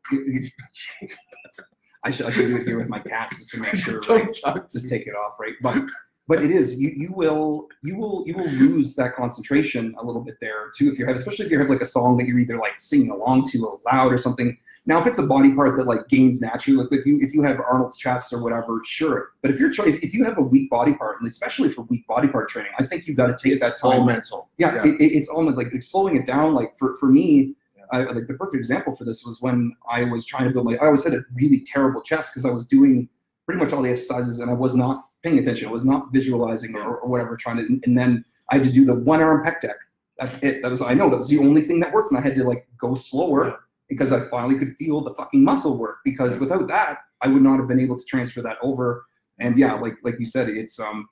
I 2.03 2.11
should 2.11 2.25
I 2.27 2.29
should 2.29 2.47
do 2.47 2.55
it 2.57 2.65
here 2.67 2.77
with 2.77 2.89
my 2.89 2.99
cats 2.99 3.37
just 3.37 3.51
to 3.51 3.59
make 3.59 3.75
sure. 3.83 3.99
right? 4.01 4.05
Don't 4.25 4.33
talk 4.41 4.67
to 4.67 4.73
just 4.79 4.89
take 4.89 5.05
it 5.07 5.15
off, 5.15 5.37
right? 5.39 5.53
But 5.61 5.83
but 6.27 6.43
it 6.43 6.51
is 6.51 6.79
you 6.79 6.91
you 6.95 7.11
will 7.13 7.67
you 7.83 7.97
will 7.97 8.23
you 8.27 8.35
will 8.37 8.49
lose 8.51 8.95
that 8.95 9.15
concentration 9.15 9.95
a 9.99 10.05
little 10.05 10.21
bit 10.23 10.35
there 10.39 10.71
too 10.77 10.89
if 10.91 10.99
you 10.99 11.05
have 11.05 11.15
especially 11.15 11.45
if 11.45 11.51
you 11.51 11.59
have 11.59 11.69
like 11.69 11.81
a 11.81 11.85
song 11.85 12.17
that 12.17 12.27
you're 12.27 12.39
either 12.39 12.57
like 12.57 12.79
singing 12.79 13.09
along 13.09 13.45
to 13.51 13.79
loud 13.91 14.13
or 14.13 14.17
something. 14.17 14.57
Now 14.85 14.99
if 14.99 15.07
it's 15.07 15.19
a 15.19 15.23
body 15.27 15.53
part 15.53 15.75
that 15.77 15.85
like 15.87 16.07
gains 16.07 16.39
naturally, 16.41 16.77
like 16.77 16.87
if 16.93 17.05
you 17.05 17.19
if 17.21 17.33
you 17.33 17.41
have 17.43 17.59
Arnold's 17.59 17.97
chest 17.97 18.31
or 18.31 18.41
whatever, 18.41 18.79
sure. 18.85 19.31
But 19.41 19.51
if 19.51 19.59
you're 19.59 19.71
try- 19.71 19.87
if, 19.87 20.01
if 20.03 20.13
you 20.13 20.23
have 20.23 20.37
a 20.37 20.41
weak 20.41 20.69
body 20.69 20.93
part, 20.93 21.19
and 21.19 21.27
especially 21.27 21.69
for 21.69 21.81
weak 21.83 22.07
body 22.07 22.27
part 22.29 22.47
training, 22.49 22.71
I 22.79 22.83
think 22.85 23.05
you've 23.05 23.17
got 23.17 23.27
to 23.27 23.35
take 23.43 23.53
It's 23.57 23.65
that 23.65 23.77
time 23.77 23.99
all 24.01 24.05
mental. 24.05 24.49
yeah, 24.57 24.75
Yeah. 24.75 24.85
It, 24.93 25.01
it- 25.01 25.11
it's 25.17 25.27
almost 25.27 25.57
like 25.57 25.67
it's 25.73 25.87
slowing 25.91 26.15
it 26.15 26.25
down. 26.25 26.53
Like 26.55 26.77
for, 26.77 26.95
for 26.95 27.07
me. 27.07 27.55
I, 27.91 28.03
like 28.03 28.27
the 28.27 28.35
perfect 28.35 28.55
example 28.55 28.93
for 28.93 29.03
this 29.03 29.25
was 29.25 29.41
when 29.41 29.75
I 29.89 30.03
was 30.03 30.25
trying 30.25 30.45
to 30.45 30.51
build 30.51 30.65
my. 30.65 30.75
I 30.75 30.85
always 30.85 31.03
had 31.03 31.13
a 31.13 31.23
really 31.33 31.61
terrible 31.61 32.01
chest 32.01 32.31
because 32.31 32.45
I 32.45 32.51
was 32.51 32.65
doing 32.65 33.09
pretty 33.45 33.59
much 33.59 33.73
all 33.73 33.81
the 33.81 33.89
exercises 33.89 34.39
and 34.39 34.49
I 34.49 34.53
was 34.53 34.75
not 34.75 35.07
paying 35.23 35.39
attention. 35.39 35.67
I 35.67 35.71
was 35.71 35.85
not 35.85 36.11
visualizing 36.13 36.75
or, 36.75 36.97
or 36.97 37.09
whatever, 37.09 37.35
trying 37.35 37.57
to. 37.57 37.63
And, 37.63 37.83
and 37.85 37.97
then 37.97 38.23
I 38.49 38.55
had 38.55 38.63
to 38.63 38.71
do 38.71 38.85
the 38.85 38.95
one 38.95 39.21
arm 39.21 39.43
pec 39.43 39.61
deck. 39.61 39.77
That's 40.17 40.37
it. 40.43 40.61
That 40.61 40.69
was 40.69 40.81
I 40.81 40.93
know 40.93 41.09
that 41.09 41.17
was 41.17 41.29
the 41.29 41.39
only 41.39 41.61
thing 41.61 41.79
that 41.79 41.93
worked, 41.93 42.11
and 42.11 42.19
I 42.19 42.21
had 42.21 42.35
to 42.35 42.43
like 42.43 42.67
go 42.77 42.93
slower 42.93 43.59
because 43.87 44.11
I 44.11 44.21
finally 44.21 44.57
could 44.57 44.75
feel 44.77 45.01
the 45.01 45.13
fucking 45.15 45.43
muscle 45.43 45.77
work. 45.77 45.97
Because 46.03 46.37
without 46.37 46.67
that, 46.67 46.99
I 47.21 47.27
would 47.27 47.41
not 47.41 47.57
have 47.57 47.67
been 47.67 47.79
able 47.79 47.97
to 47.97 48.05
transfer 48.05 48.41
that 48.41 48.57
over. 48.61 49.05
And 49.39 49.57
yeah, 49.57 49.73
like 49.73 49.95
like 50.03 50.19
you 50.19 50.25
said, 50.25 50.49
it's 50.49 50.79
um, 50.79 51.07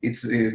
it's 0.00 0.26
uh, 0.26 0.50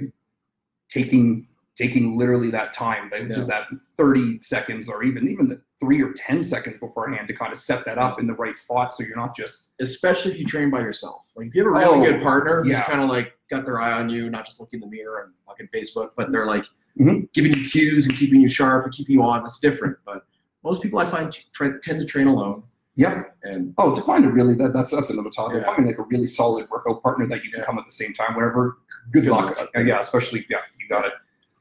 taking 0.89 1.47
taking 1.77 2.17
literally 2.17 2.49
that 2.49 2.73
time, 2.73 3.07
that 3.11 3.29
just 3.31 3.47
that 3.47 3.67
30 3.97 4.39
seconds 4.39 4.89
or 4.89 5.03
even 5.03 5.27
even 5.27 5.47
the 5.47 5.61
three 5.79 6.01
or 6.01 6.11
10 6.13 6.41
seconds 6.41 6.77
beforehand 6.79 7.27
to 7.27 7.33
kind 7.35 7.51
of 7.51 7.57
set 7.59 7.85
that 7.85 7.99
up 7.99 8.19
in 8.19 8.25
the 8.25 8.33
right 8.33 8.57
spot 8.57 8.91
so 8.91 9.03
you're 9.03 9.15
not 9.15 9.35
just 9.35 9.73
especially 9.79 10.31
if 10.31 10.39
you 10.39 10.45
train 10.45 10.71
by 10.71 10.79
yourself. 10.79 11.21
Like 11.35 11.47
if 11.47 11.55
you 11.55 11.63
have 11.65 11.75
a 11.75 11.77
really 11.79 12.07
Oh, 12.07 12.11
good 12.11 12.21
partner 12.21 12.63
who's 12.63 12.71
yeah. 12.71 12.83
kind 12.85 13.01
of 13.01 13.09
like 13.09 13.33
got 13.51 13.63
their 13.65 13.79
eye 13.79 13.91
on 13.93 14.09
you, 14.09 14.29
not 14.29 14.43
just 14.45 14.59
looking 14.59 14.81
in 14.81 14.89
the 14.89 14.95
mirror 14.95 15.23
and 15.25 15.33
fucking 15.45 15.69
Facebook, 15.73 16.09
but 16.17 16.31
they're 16.31 16.45
like 16.47 16.65
Mhm. 16.99 17.31
giving 17.33 17.53
you 17.53 17.69
cues 17.69 18.07
and 18.07 18.17
keeping 18.17 18.41
you 18.41 18.47
sharp 18.49 18.85
and 18.85 18.91
keeping 18.93 19.13
you 19.13 19.21
on. 19.21 19.43
That's 19.43 19.59
different. 19.59 19.97
But 20.03 20.25
most 20.63 20.81
people 20.81 20.97
I 20.97 21.05
find 21.05 21.31
tend 21.53 21.81
to 21.99 22.05
train 22.05 22.25
alone. 22.25 22.63
yep. 22.95 23.35
And 23.43 23.75
Oh, 23.77 23.93
to 23.93 24.01
find 24.01 24.25
a 24.25 24.29
really 24.29 24.55
that, 24.55 24.73
that's 24.73 24.89
that's 24.89 25.11
another 25.11 25.29
topic. 25.29 25.57
Yeah. 25.61 25.67
Finding 25.67 25.85
like 25.85 25.99
a 25.99 26.03
really 26.09 26.25
solid 26.25 26.67
workout 26.71 27.03
partner 27.03 27.27
that 27.27 27.43
you 27.45 27.51
can 27.51 27.59
Yeah. 27.59 27.65
come 27.65 27.77
at 27.77 27.85
the 27.85 27.91
same 27.91 28.13
time, 28.13 28.33
whatever. 28.33 28.79
Good, 29.11 29.25
Good 29.25 29.31
luck. 29.31 29.55
luck. 29.59 29.69
Uh, 29.77 29.81
yeah, 29.81 29.99
especially 29.99 30.43
yeah, 30.49 30.57
you 30.79 30.87
got 30.89 31.05
it. 31.05 31.13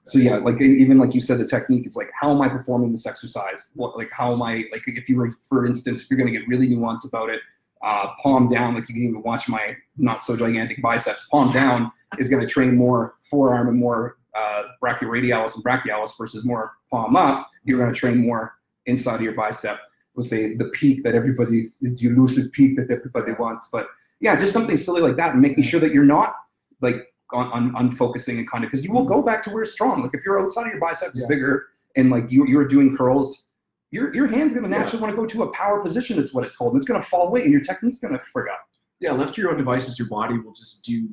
So 0.06 0.20
yeah, 0.20 0.36
like 0.36 0.60
even 0.60 0.98
like 0.98 1.14
you 1.14 1.20
said, 1.20 1.38
the 1.38 1.46
technique. 1.46 1.84
It's 1.84 1.96
like 1.96 2.10
how 2.18 2.30
am 2.30 2.40
I 2.40 2.48
performing 2.48 2.92
this 2.92 3.06
exercise? 3.06 3.72
What 3.74 3.96
like 3.96 4.10
how 4.10 4.32
am 4.32 4.42
I 4.42 4.64
like 4.70 4.82
if 4.86 5.08
you 5.08 5.16
were 5.16 5.32
for 5.42 5.66
instance 5.66 6.02
if 6.02 6.10
you're 6.10 6.18
going 6.18 6.32
to 6.32 6.38
get 6.38 6.46
really 6.46 6.68
nuanced 6.68 7.08
about 7.08 7.28
it, 7.28 7.40
uh, 7.82 8.08
palm 8.22 8.48
down. 8.48 8.74
Like 8.74 8.88
you 8.88 8.94
can 8.94 9.02
even 9.02 9.22
watch 9.22 9.48
my 9.48 9.76
not 9.96 10.22
so 10.22 10.36
gigantic 10.36 10.80
biceps. 10.80 11.26
Palm 11.28 11.52
down 11.52 11.90
is 12.18 12.28
going 12.28 12.40
to 12.40 12.48
train 12.48 12.76
more 12.76 13.14
forearm 13.18 13.68
and 13.68 13.78
more 13.78 14.18
uh, 14.36 14.62
brachioradialis 14.82 15.56
and 15.56 15.64
brachialis 15.64 16.16
versus 16.16 16.44
more 16.44 16.72
palm 16.90 17.16
up. 17.16 17.48
You're 17.64 17.80
going 17.80 17.92
to 17.92 17.98
train 17.98 18.18
more 18.18 18.54
inside 18.86 19.16
of 19.16 19.22
your 19.22 19.34
bicep. 19.34 19.80
We'll 20.14 20.24
say 20.24 20.54
the 20.54 20.66
peak 20.66 21.02
that 21.02 21.16
everybody 21.16 21.70
the 21.80 22.06
elusive 22.06 22.52
peak 22.52 22.76
that 22.76 22.90
everybody 22.90 23.32
wants. 23.32 23.70
But 23.72 23.88
yeah, 24.20 24.36
just 24.36 24.52
something 24.52 24.76
silly 24.76 25.00
like 25.00 25.16
that, 25.16 25.32
and 25.32 25.42
making 25.42 25.64
sure 25.64 25.80
that 25.80 25.92
you're 25.92 26.04
not 26.04 26.34
like 26.80 27.12
on, 27.32 27.50
on 27.52 27.88
unfocusing 27.88 28.38
and 28.38 28.48
kind 28.50 28.64
of 28.64 28.70
because 28.70 28.84
you 28.84 28.92
will 28.92 29.04
go 29.04 29.22
back 29.22 29.42
to 29.44 29.50
where 29.50 29.62
it's 29.62 29.72
strong. 29.72 30.02
Like 30.02 30.12
if 30.14 30.24
your 30.24 30.40
outside 30.40 30.62
of 30.66 30.72
your 30.72 30.80
bicep 30.80 31.14
is 31.14 31.22
Yeah. 31.22 31.28
bigger 31.28 31.66
and 31.96 32.10
like 32.10 32.30
you 32.30 32.46
you're 32.46 32.66
doing 32.68 32.96
curls, 32.96 33.46
your 33.90 34.14
your 34.14 34.26
hand's 34.26 34.52
gonna 34.52 34.68
Yeah. 34.68 34.78
naturally 34.78 35.02
want 35.02 35.12
to 35.12 35.16
go 35.16 35.26
to 35.26 35.42
a 35.44 35.52
power 35.52 35.80
position. 35.80 36.18
Is 36.18 36.32
what 36.34 36.44
it's 36.44 36.56
called. 36.56 36.72
And 36.72 36.78
it's 36.80 36.86
gonna 36.86 37.02
fall 37.02 37.28
away, 37.28 37.42
and 37.42 37.52
your 37.52 37.60
technique's 37.60 37.98
gonna 37.98 38.18
frig 38.18 38.50
up. 38.50 38.60
yeah, 39.00 39.12
left 39.12 39.34
to 39.34 39.40
your 39.42 39.50
own 39.50 39.58
devices, 39.58 39.98
your 39.98 40.08
body 40.08 40.38
will 40.38 40.52
just 40.54 40.82
do 40.84 41.08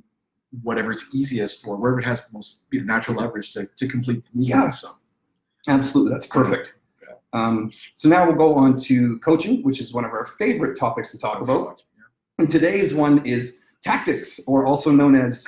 whatever 0.61 0.89
whatever's 0.91 1.09
easiest 1.13 1.65
for 1.65 1.75
wherever 1.75 1.99
it 1.99 2.05
has 2.05 2.27
the 2.27 2.33
most 2.33 2.59
you 2.71 2.79
know, 2.79 2.85
natural 2.85 3.17
leverage 3.17 3.51
to, 3.53 3.67
to 3.75 3.87
complete 3.87 4.23
the 4.23 4.29
movement. 4.37 4.63
Yeah. 4.65 4.69
So 4.69 4.89
Absolutely, 5.67 6.13
that's 6.13 6.27
perfect. 6.27 6.75
Yeah. 7.01 7.15
Um, 7.33 7.71
so 7.93 8.07
now 8.07 8.25
we'll 8.27 8.35
go 8.35 8.53
on 8.55 8.75
to 8.83 9.17
coaching, 9.19 9.63
which 9.63 9.79
is 9.81 9.93
one 9.93 10.05
of 10.05 10.11
our 10.11 10.23
favorite 10.25 10.77
topics 10.77 11.11
to 11.11 11.17
talk 11.17 11.41
about. 11.41 11.81
And 12.37 12.49
today's 12.49 12.93
one 12.93 13.25
is 13.25 13.59
tactics, 13.81 14.39
or 14.47 14.65
also 14.65 14.91
known 14.91 15.15
as 15.15 15.43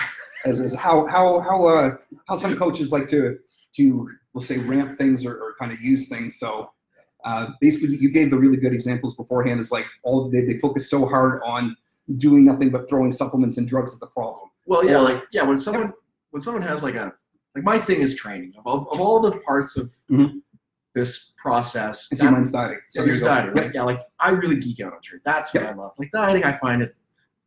as, 0.45 0.59
as 0.59 0.73
how 0.73 1.05
how 1.07 1.39
how 1.41 1.67
uh, 1.67 1.95
how 2.27 2.35
some 2.35 2.55
coaches 2.57 2.91
like 2.91 3.07
to 3.09 3.37
to 3.75 4.09
we'll 4.33 4.43
say 4.43 4.57
ramp 4.57 4.97
things 4.97 5.25
or, 5.25 5.33
or 5.37 5.55
kind 5.59 5.71
of 5.71 5.81
use 5.81 6.07
things. 6.07 6.39
So 6.39 6.71
uh, 7.23 7.47
basically, 7.59 7.97
you 7.97 8.11
gave 8.11 8.29
the 8.31 8.37
really 8.37 8.57
good 8.57 8.73
examples 8.73 9.15
beforehand. 9.15 9.59
Is 9.59 9.71
like 9.71 9.85
all 10.03 10.29
they 10.29 10.41
they 10.45 10.57
focus 10.59 10.89
so 10.89 11.05
hard 11.05 11.41
on 11.43 11.75
doing 12.17 12.45
nothing 12.45 12.69
but 12.69 12.87
throwing 12.87 13.11
supplements 13.11 13.57
and 13.57 13.67
drugs 13.67 13.93
at 13.93 13.99
the 13.99 14.07
problem. 14.07 14.49
Well, 14.67 14.85
yeah, 14.85 14.99
Or- 14.99 15.03
like 15.03 15.23
yeah, 15.31 15.43
when 15.43 15.57
someone 15.57 15.93
when 16.31 16.41
someone 16.41 16.61
has 16.63 16.83
like 16.83 16.95
a 16.95 17.13
like 17.55 17.63
my 17.63 17.79
thing 17.79 17.99
is 18.01 18.15
training 18.15 18.53
of 18.57 18.67
all, 18.67 18.87
of 18.91 18.99
all 18.99 19.19
the 19.21 19.37
parts 19.39 19.77
of 19.77 19.89
Mhm. 20.11 20.41
this 20.93 21.33
process. 21.37 22.07
It's 22.11 22.19
that- 22.19 22.25
your 22.25 22.31
mind's 22.33 22.51
dieting. 22.51 22.79
So 22.87 22.99
there 23.01 23.07
there's 23.07 23.21
you 23.21 23.27
go. 23.27 23.33
dieting. 23.35 23.53
Like, 23.55 23.73
yeah, 23.73 23.83
like 23.83 24.01
I 24.19 24.29
really 24.29 24.57
geek 24.59 24.79
out 24.81 24.93
on 24.93 25.01
training. 25.01 25.23
That's 25.25 25.53
what. 25.53 25.63
I 25.63 25.73
love. 25.73 25.93
Like 25.97 26.11
dieting, 26.11 26.43
I 26.43 26.53
find 26.53 26.81
it. 26.81 26.95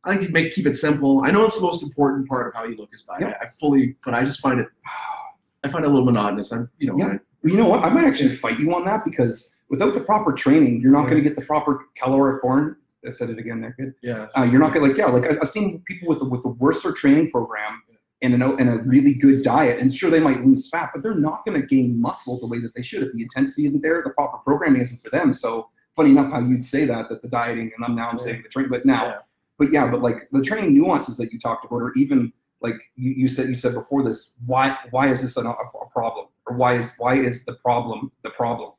I 0.04 0.10
like 0.10 0.20
to 0.20 0.28
make 0.30 0.52
keep 0.52 0.66
it 0.66 0.76
simple. 0.76 1.22
I 1.24 1.30
know 1.30 1.44
it's 1.44 1.56
the 1.56 1.62
most 1.62 1.82
important 1.82 2.28
part 2.28 2.46
of 2.46 2.54
how 2.54 2.64
you 2.64 2.76
look 2.76 2.90
is 2.92 3.02
diet. 3.04 3.20
Yep. 3.22 3.38
I, 3.42 3.46
I 3.46 3.48
fully, 3.50 3.96
but 4.04 4.14
I 4.14 4.24
just 4.24 4.40
find 4.40 4.60
it. 4.60 4.68
I 5.64 5.68
find 5.68 5.84
it 5.84 5.88
a 5.88 5.90
little 5.90 6.04
monotonous. 6.06 6.52
I'm, 6.52 6.70
you 6.78 6.88
know, 6.88 6.94
Yeah. 6.96 7.06
I- 7.14 7.18
you 7.44 7.56
know 7.56 7.66
what? 7.68 7.84
I 7.84 7.88
might 7.90 8.04
actually 8.04 8.30
fight 8.34 8.58
you 8.58 8.74
on 8.74 8.84
that 8.86 9.04
because 9.04 9.54
without 9.70 9.94
the 9.94 10.00
proper 10.00 10.32
training, 10.32 10.80
you're 10.80 10.90
not 10.90 11.04
Yeah. 11.04 11.10
going 11.10 11.22
to 11.22 11.28
get 11.28 11.36
the 11.38 11.44
proper 11.44 11.84
caloric 11.96 12.42
burn. 12.42 12.76
I 13.06 13.10
said 13.10 13.30
it 13.30 13.38
again 13.38 13.60
there, 13.60 13.76
good. 13.78 13.94
yeah, 14.02 14.26
Uh, 14.36 14.42
you're 14.42 14.58
not 14.60 14.72
going 14.72 14.82
to 14.84 14.88
like, 14.88 14.98
yeah, 14.98 15.06
like 15.06 15.24
I- 15.24 15.38
I've 15.40 15.48
seen 15.48 15.80
people 15.86 16.08
with 16.08 16.18
the, 16.18 16.24
with 16.24 16.42
the 16.42 16.48
worser 16.48 16.90
training 16.92 17.30
program 17.30 17.80
and 18.22 18.34
an, 18.34 18.42
and 18.42 18.68
a 18.68 18.82
really 18.82 19.14
good 19.14 19.42
diet, 19.42 19.80
and 19.80 19.92
sure 19.94 20.10
they 20.10 20.18
might 20.18 20.40
lose 20.40 20.68
fat, 20.68 20.90
but 20.92 21.02
they're 21.04 21.14
not 21.14 21.44
going 21.46 21.60
to 21.60 21.64
gain 21.64 22.00
muscle 22.00 22.40
the 22.40 22.46
way 22.48 22.58
that 22.58 22.74
they 22.74 22.82
should 22.82 23.04
if 23.04 23.12
the 23.12 23.22
intensity 23.22 23.66
isn't 23.66 23.82
there, 23.82 24.02
the 24.04 24.10
proper 24.10 24.38
programming 24.38 24.80
isn't 24.82 25.00
for 25.00 25.10
them. 25.10 25.32
So 25.32 25.68
funny 25.94 26.10
enough, 26.10 26.32
how 26.32 26.40
you'd 26.40 26.64
say 26.64 26.84
that 26.86 27.08
that 27.08 27.22
the 27.22 27.28
dieting, 27.28 27.70
and 27.76 27.84
I'm 27.84 27.94
now 27.94 28.08
I'm 28.10 28.16
Yeah. 28.18 28.24
saying 28.24 28.42
the 28.42 28.48
training, 28.48 28.70
but 28.70 28.84
now. 28.84 29.18
But 29.58 29.72
yeah, 29.72 29.86
but 29.90 30.02
like 30.02 30.28
the 30.32 30.42
training 30.42 30.74
nuances 30.74 31.16
that 31.16 31.32
you 31.32 31.38
talked 31.38 31.64
about, 31.64 31.82
or 31.82 31.92
even 31.96 32.32
like 32.60 32.76
you, 32.96 33.12
you 33.12 33.28
said 33.28 33.48
you 33.48 33.54
said 33.54 33.74
before 33.74 34.02
this, 34.02 34.34
why 34.46 34.76
why 34.90 35.08
is 35.08 35.22
this 35.22 35.36
a, 35.36 35.42
a, 35.42 35.88
problem, 35.92 36.26
or 36.46 36.56
why 36.56 36.74
is 36.74 36.94
why 36.98 37.14
is 37.14 37.44
the 37.44 37.54
problem 37.54 38.10
the 38.22 38.30
problem 38.30 38.72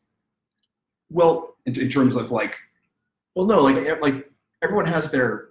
well, 1.09 1.55
in, 1.65 1.79
in 1.79 1.89
terms 1.89 2.15
of 2.15 2.31
like 2.31 2.57
well, 3.35 3.45
no, 3.45 3.61
like 3.61 4.01
like 4.01 4.29
everyone 4.61 4.85
has 4.85 5.11
their. 5.11 5.49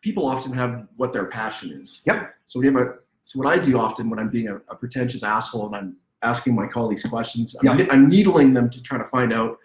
People 0.00 0.26
often 0.26 0.52
have 0.52 0.86
what 0.96 1.12
their 1.12 1.26
passion 1.26 1.72
is. 1.72 2.02
Yep. 2.06 2.32
So 2.46 2.60
we 2.60 2.66
have 2.66 2.76
a. 2.76 2.94
So 3.22 3.38
what 3.38 3.48
I 3.48 3.58
do 3.58 3.78
often 3.78 4.08
when 4.08 4.18
I'm 4.18 4.30
being 4.30 4.48
a, 4.48 4.56
a 4.68 4.76
pretentious 4.76 5.22
asshole 5.22 5.66
and 5.66 5.76
I'm 5.76 5.96
asking 6.22 6.54
my 6.54 6.66
colleagues 6.66 7.02
questions, 7.02 7.56
I'm, 7.66 7.90
I'm 7.90 8.08
needling 8.08 8.54
them 8.54 8.70
to 8.70 8.82
try 8.82 8.96
to 8.96 9.04
find 9.04 9.32
out 9.32 9.58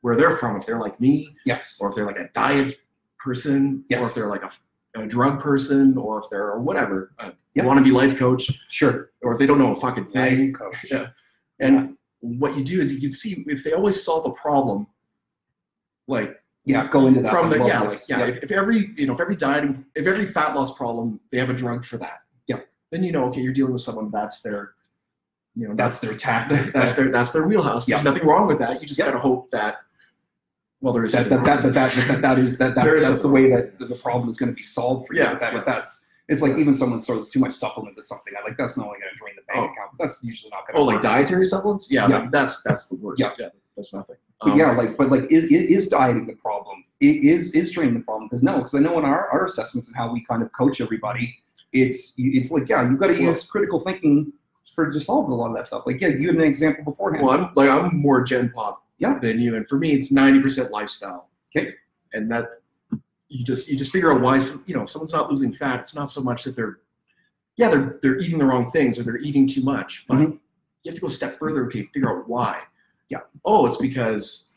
where 0.00 0.16
they're 0.16 0.36
from. 0.36 0.56
If 0.56 0.66
they're 0.66 0.80
like 0.80 1.00
me, 1.00 1.34
yes, 1.44 1.78
or 1.80 1.88
if 1.88 1.94
they're 1.94 2.06
like 2.06 2.18
a 2.18 2.28
diet 2.34 2.78
person, 3.18 3.84
or 3.92 4.06
if 4.06 4.14
they're 4.14 4.26
like 4.28 4.42
a, 4.42 4.50
a 5.00 5.06
drug 5.06 5.40
person, 5.40 5.96
or 5.98 6.18
if 6.18 6.24
they're 6.30 6.48
or 6.50 6.60
whatever, 6.60 7.12
a 7.18 7.32
Yep. 7.54 7.64
want 7.64 7.78
to 7.78 7.84
be 7.84 7.90
life 7.90 8.18
coach, 8.18 8.50
sure, 8.68 9.12
or 9.22 9.32
if 9.32 9.38
they 9.38 9.46
don't 9.46 9.58
know 9.58 9.72
a 9.74 9.80
fucking 9.80 10.10
thing. 10.10 10.52
life 10.52 10.54
coach, 10.58 10.84
Yeah. 10.90 11.06
And 11.58 11.96
what 12.20 12.54
you 12.54 12.62
do 12.62 12.82
is 12.82 12.92
you 12.92 13.00
can 13.00 13.10
see 13.12 13.44
if 13.48 13.64
they 13.64 13.72
always 13.72 14.02
solve 14.02 14.26
a 14.26 14.32
problem, 14.32 14.86
like 16.06 16.38
yeah, 16.66 16.86
go 16.88 17.06
into 17.06 17.22
that 17.22 17.30
from 17.32 17.48
the 17.48 17.56
yeah, 17.58 17.80
like, 17.80 17.88
this. 17.90 18.08
yeah. 18.10 18.26
If, 18.26 18.42
if 18.44 18.50
every 18.50 18.90
you 18.96 19.06
know 19.06 19.14
if 19.14 19.20
every 19.20 19.36
dieting 19.36 19.84
if 19.94 20.06
every 20.06 20.26
fat 20.26 20.54
loss 20.54 20.76
problem 20.76 21.18
they 21.32 21.38
have 21.38 21.48
a 21.48 21.54
drug 21.54 21.84
for 21.84 21.96
that. 21.98 22.18
Yeah. 22.46 22.60
Then 22.90 23.02
you 23.04 23.12
know 23.12 23.24
okay 23.26 23.40
you're 23.40 23.52
dealing 23.54 23.72
with 23.72 23.82
someone 23.82 24.10
that's 24.10 24.42
their, 24.42 24.72
you 25.54 25.66
know 25.68 25.74
that's 25.74 25.98
their 26.00 26.14
tactic. 26.14 26.72
that's 26.74 26.94
their 26.94 27.10
that's 27.10 27.32
their 27.32 27.46
wheelhouse. 27.48 27.86
There's 27.86 28.00
Yeah. 28.02 28.10
nothing 28.10 28.26
wrong 28.26 28.46
with 28.46 28.58
that. 28.58 28.80
You 28.82 28.86
just 28.86 28.98
Yeah. 28.98 29.06
gotta 29.06 29.18
hope 29.20 29.50
that. 29.52 29.76
Well, 30.86 30.94
there 30.94 31.04
is 31.04 31.14
that, 31.14 31.28
that, 31.30 31.44
that, 31.44 31.64
that, 31.64 31.74
that, 31.74 32.06
that, 32.06 32.22
that 32.22 32.38
is 32.38 32.58
that 32.58 32.76
that's, 32.76 33.00
that's 33.04 33.20
the 33.20 33.28
way 33.28 33.50
that 33.50 33.76
the 33.76 33.96
problem 33.96 34.28
is 34.28 34.36
going 34.36 34.50
to 34.50 34.54
be 34.54 34.62
solved 34.62 35.08
for 35.08 35.14
you. 35.14 35.22
Yeah, 35.22 35.32
But 35.32 35.40
that, 35.40 35.52
yeah. 35.52 35.58
but 35.58 35.66
that's 35.66 36.06
it's 36.28 36.42
like 36.42 36.56
even 36.58 36.72
someone 36.72 37.00
throws 37.00 37.28
too 37.28 37.40
much 37.40 37.54
supplements 37.54 37.98
or 37.98 38.02
something. 38.02 38.32
I 38.38 38.44
like 38.44 38.56
that's 38.56 38.76
not 38.76 38.86
only 38.86 39.00
going 39.00 39.10
to 39.10 39.16
drain 39.16 39.34
the 39.34 39.42
bank 39.52 39.68
Oh. 39.68 39.72
account. 39.72 39.90
That's 39.98 40.22
usually 40.22 40.50
not 40.50 40.64
going 40.68 40.76
to. 40.76 40.80
Oh, 40.82 40.84
like 40.84 41.00
dietary 41.00 41.44
supplements? 41.44 41.90
Yeah, 41.90 42.06
Yeah. 42.08 42.18
like, 42.18 42.30
that's 42.30 42.62
that's 42.62 42.86
the 42.86 42.98
worst. 42.98 43.20
Yeah. 43.20 43.30
that's 43.76 43.92
nothing. 43.92 44.14
But 44.40 44.52
Um, 44.52 44.58
yeah, 44.60 44.70
like 44.76 44.96
but 44.96 45.10
like 45.10 45.24
is, 45.32 45.42
is 45.46 45.88
dieting 45.88 46.24
the 46.24 46.36
problem? 46.36 46.84
Is 47.00 47.52
is 47.52 47.72
training 47.72 47.94
the 47.94 48.04
problem? 48.04 48.28
Because 48.28 48.44
no, 48.44 48.58
because 48.58 48.76
I 48.76 48.78
know 48.78 48.96
in 49.00 49.04
our, 49.04 49.28
our 49.30 49.44
assessments 49.44 49.88
and 49.88 49.96
how 49.96 50.12
we 50.12 50.24
kind 50.24 50.40
of 50.40 50.52
coach 50.52 50.80
everybody, 50.80 51.34
it's 51.72 52.14
it's 52.16 52.52
like 52.52 52.68
yeah, 52.68 52.88
you've 52.88 53.00
got 53.00 53.08
to 53.08 53.20
use 53.20 53.44
critical 53.44 53.80
thinking 53.80 54.32
for 54.72 54.88
to 54.88 55.00
solve 55.00 55.28
a 55.30 55.34
lot 55.34 55.50
of 55.50 55.56
that 55.56 55.64
stuff. 55.64 55.84
Like 55.84 56.00
yeah, 56.00 56.10
you 56.10 56.28
had 56.28 56.36
an 56.36 56.42
example 56.42 56.84
beforehand. 56.84 57.26
Well, 57.26 57.34
I'm 57.36 57.50
like 57.56 57.68
I'm 57.68 57.96
more 58.00 58.22
Gen 58.22 58.50
Pop 58.54 58.85
Yeah. 58.98 59.20
you, 59.22 59.56
and 59.56 59.66
for 59.68 59.78
me, 59.78 59.92
it's 59.92 60.10
ninety 60.10 60.40
percent 60.40 60.70
lifestyle. 60.70 61.28
Okay. 61.54 61.74
And 62.12 62.30
that 62.30 62.46
you 63.28 63.44
just 63.44 63.68
you 63.68 63.76
just 63.76 63.92
figure 63.92 64.12
out 64.12 64.20
why 64.20 64.38
some, 64.38 64.64
you 64.66 64.74
know 64.74 64.82
if 64.82 64.90
someone's 64.90 65.12
not 65.12 65.30
losing 65.30 65.52
fat. 65.52 65.80
It's 65.80 65.94
not 65.94 66.10
so 66.10 66.20
much 66.22 66.44
that 66.44 66.56
they're 66.56 66.78
yeah 67.56 67.68
they're 67.70 67.98
they're 68.02 68.18
eating 68.18 68.38
the 68.38 68.44
wrong 68.46 68.70
things 68.70 68.98
or 68.98 69.02
they're 69.02 69.18
eating 69.18 69.46
too 69.46 69.62
much, 69.62 70.06
but 70.08 70.18
Mhm. 70.18 70.32
you 70.82 70.90
have 70.90 70.94
to 70.94 71.00
go 71.00 71.06
a 71.08 71.10
step 71.10 71.38
further. 71.38 71.66
Okay, 71.66 71.82
figure 71.92 72.10
out 72.18 72.28
why. 72.28 72.62
Yeah. 73.08 73.20
Oh, 73.44 73.66
it's 73.66 73.76
because 73.76 74.54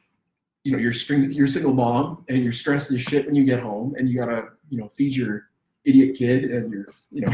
you 0.64 0.72
know 0.72 0.78
you're 0.78 0.94
string 0.94 1.32
you're 1.32 1.46
a 1.46 1.50
single 1.50 1.74
mom 1.74 2.26
and 2.30 2.44
you're 2.44 2.52
stressed 2.54 2.92
as 2.92 3.02
shit 3.02 3.26
when 3.26 3.36
you 3.36 3.44
get 3.46 3.60
home 3.62 3.96
and 3.98 4.10
you 4.10 4.18
gotta 4.18 4.50
you 4.70 4.78
know 4.78 4.90
feed 4.90 5.16
your 5.16 5.50
idiot 5.86 6.16
kid 6.18 6.52
and 6.52 6.72
your 6.72 6.86
you 7.12 7.22
know 7.22 7.32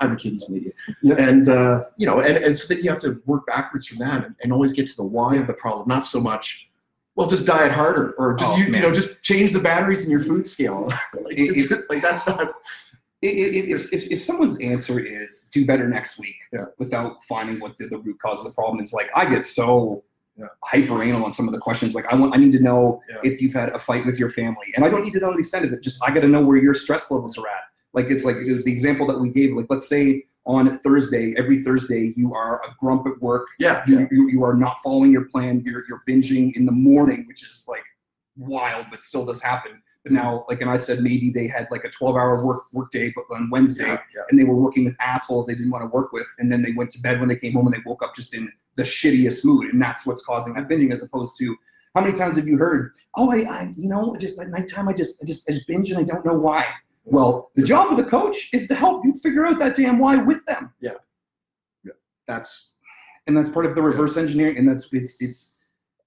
I 0.00 0.04
have 0.04 0.12
a 0.12 0.16
kid 0.16 0.32
he's 0.32 0.48
an 0.48 0.56
idiot 0.56 0.74
and 1.18 1.48
uh, 1.48 1.84
you 1.96 2.06
know 2.06 2.20
and, 2.20 2.36
and 2.36 2.58
so 2.58 2.72
then 2.72 2.82
you 2.82 2.90
have 2.90 3.00
to 3.00 3.20
work 3.26 3.46
backwards 3.46 3.86
from 3.86 3.98
that 3.98 4.24
and, 4.24 4.34
and 4.42 4.52
always 4.52 4.72
get 4.72 4.86
to 4.88 4.96
the 4.96 5.04
why 5.04 5.36
of 5.36 5.46
the 5.46 5.52
problem 5.54 5.88
not 5.88 6.04
so 6.06 6.20
much 6.20 6.68
well 7.16 7.26
just 7.28 7.44
diet 7.46 7.72
harder 7.72 8.12
or 8.18 8.34
just 8.34 8.54
Oh, 8.54 8.56
you, 8.58 8.64
you 8.66 8.80
know 8.80 8.92
just 8.92 9.22
change 9.22 9.52
the 9.52 9.60
batteries 9.60 10.04
in 10.04 10.10
your 10.10 10.20
food 10.20 10.46
scale 10.46 10.86
like, 11.22 11.38
It- 11.38 11.84
like 11.90 12.02
that's 12.02 12.26
not 12.26 12.52
if, 13.22 13.90
if, 13.92 14.12
if 14.12 14.20
someone's 14.22 14.60
answer 14.60 14.98
is 15.00 15.48
do 15.50 15.64
better 15.64 15.88
next 15.88 16.18
week 16.18 16.36
Yeah. 16.52 16.66
without 16.78 17.22
finding 17.24 17.58
what 17.60 17.78
the, 17.78 17.86
the 17.86 17.98
root 17.98 18.18
cause 18.18 18.38
of 18.40 18.44
the 18.46 18.52
problem 18.52 18.80
is 18.80 18.92
like 18.92 19.10
i 19.16 19.24
get 19.24 19.44
so 19.44 20.04
Yeah. 20.36 20.46
hyper 20.64 21.00
anal 21.02 21.24
on 21.24 21.32
some 21.32 21.46
of 21.48 21.54
the 21.54 21.60
questions. 21.60 21.94
Like 21.94 22.06
I 22.12 22.16
want, 22.16 22.34
I 22.34 22.38
need 22.38 22.50
to 22.58 22.62
know 22.68 23.00
Yeah. 23.08 23.30
if 23.30 23.40
you've 23.40 23.52
had 23.60 23.68
a 23.70 23.78
fight 23.78 24.04
with 24.04 24.18
your 24.18 24.28
family, 24.40 24.68
and 24.74 24.84
I 24.84 24.88
don't 24.90 25.04
need 25.06 25.12
to 25.18 25.20
know 25.20 25.32
the 25.32 25.38
extent 25.38 25.64
of 25.64 25.72
it. 25.72 25.80
Just 25.80 26.02
I 26.04 26.08
got 26.12 26.22
to 26.22 26.28
know 26.34 26.42
where 26.48 26.56
your 26.66 26.74
stress 26.74 27.04
levels 27.12 27.38
are 27.38 27.46
at. 27.46 27.64
Like 27.94 28.06
it's 28.10 28.24
like 28.24 28.36
the 28.36 28.72
example 28.72 29.06
that 29.06 29.18
we 29.18 29.30
gave. 29.30 29.54
Like 29.54 29.66
let's 29.70 29.88
say 29.88 30.24
on 30.46 30.78
Thursday, 30.78 31.34
every 31.38 31.62
Thursday, 31.62 32.12
you 32.16 32.34
are 32.34 32.60
a 32.64 32.74
grump 32.80 33.06
at 33.06 33.20
work. 33.22 33.46
Yeah. 33.58 33.82
You, 33.86 34.06
you, 34.10 34.28
you 34.28 34.44
are 34.44 34.54
not 34.54 34.76
following 34.84 35.10
your 35.10 35.24
plan. 35.26 35.62
You're 35.64 35.84
you're 35.88 36.02
binging 36.08 36.54
in 36.56 36.66
the 36.66 36.72
morning, 36.72 37.24
which 37.26 37.42
is 37.44 37.64
like 37.68 37.84
wild, 38.36 38.86
but 38.90 39.02
still 39.04 39.24
does 39.24 39.40
happen. 39.40 39.80
But 40.02 40.12
now, 40.12 40.44
like, 40.50 40.60
and 40.60 40.68
I 40.68 40.76
said 40.76 41.00
maybe 41.00 41.30
they 41.30 41.46
had 41.46 41.66
like 41.70 41.84
a 41.84 41.88
12 41.90 42.14
hour 42.14 42.44
work 42.44 42.64
work 42.72 42.90
day, 42.90 43.10
but 43.16 43.24
on 43.34 43.48
Wednesday, 43.48 43.86
Yeah. 43.86 44.00
yeah. 44.14 44.22
and 44.28 44.38
they 44.38 44.44
were 44.44 44.56
working 44.56 44.84
with 44.84 44.96
assholes 45.00 45.46
they 45.46 45.54
didn't 45.54 45.70
want 45.70 45.82
to 45.82 45.88
work 45.88 46.12
with, 46.12 46.26
and 46.38 46.52
then 46.52 46.60
they 46.60 46.72
went 46.72 46.90
to 46.90 47.00
bed 47.00 47.20
when 47.20 47.28
they 47.28 47.36
came 47.36 47.54
home 47.54 47.66
and 47.66 47.74
they 47.74 47.80
woke 47.86 48.02
up 48.04 48.14
just 48.14 48.34
in 48.34 48.52
the 48.76 48.82
shittiest 48.82 49.44
mood, 49.46 49.72
and 49.72 49.80
that's 49.80 50.04
what's 50.04 50.22
causing 50.22 50.52
that 50.54 50.68
binging, 50.68 50.92
as 50.92 51.02
opposed 51.02 51.38
to 51.38 51.56
how 51.94 52.00
many 52.02 52.12
times 52.12 52.36
have 52.36 52.48
you 52.48 52.58
heard, 52.58 52.92
oh, 53.14 53.30
I, 53.30 53.48
I 53.48 53.72
you 53.76 53.88
know, 53.88 54.14
just 54.18 54.38
at 54.40 54.48
nighttime, 54.50 54.88
I 54.88 54.92
just, 54.92 55.22
I 55.22 55.26
just, 55.26 55.48
I 55.48 55.52
just 55.52 55.66
binge 55.68 55.90
and 55.90 56.00
I 56.00 56.02
don't 56.02 56.26
know 56.26 56.34
why. 56.34 56.66
Well, 57.04 57.50
the 57.54 57.62
job 57.62 57.90
of 57.90 57.96
the 57.96 58.04
coach 58.04 58.48
is 58.52 58.66
to 58.68 58.74
help 58.74 59.04
you 59.04 59.12
figure 59.14 59.44
out 59.46 59.58
that 59.58 59.76
damn 59.76 59.98
why 59.98 60.16
with 60.16 60.44
them, 60.46 60.72
Yeah. 60.80 60.92
yeah. 61.84 61.92
That's 62.26 62.72
and 63.26 63.36
that's 63.36 63.48
part 63.48 63.66
of 63.66 63.74
the 63.74 63.82
reverse 63.82 64.16
engineering, 64.16 64.58
and 64.58 64.68
that's 64.68 64.88
it's 64.92 65.16
it's. 65.20 65.54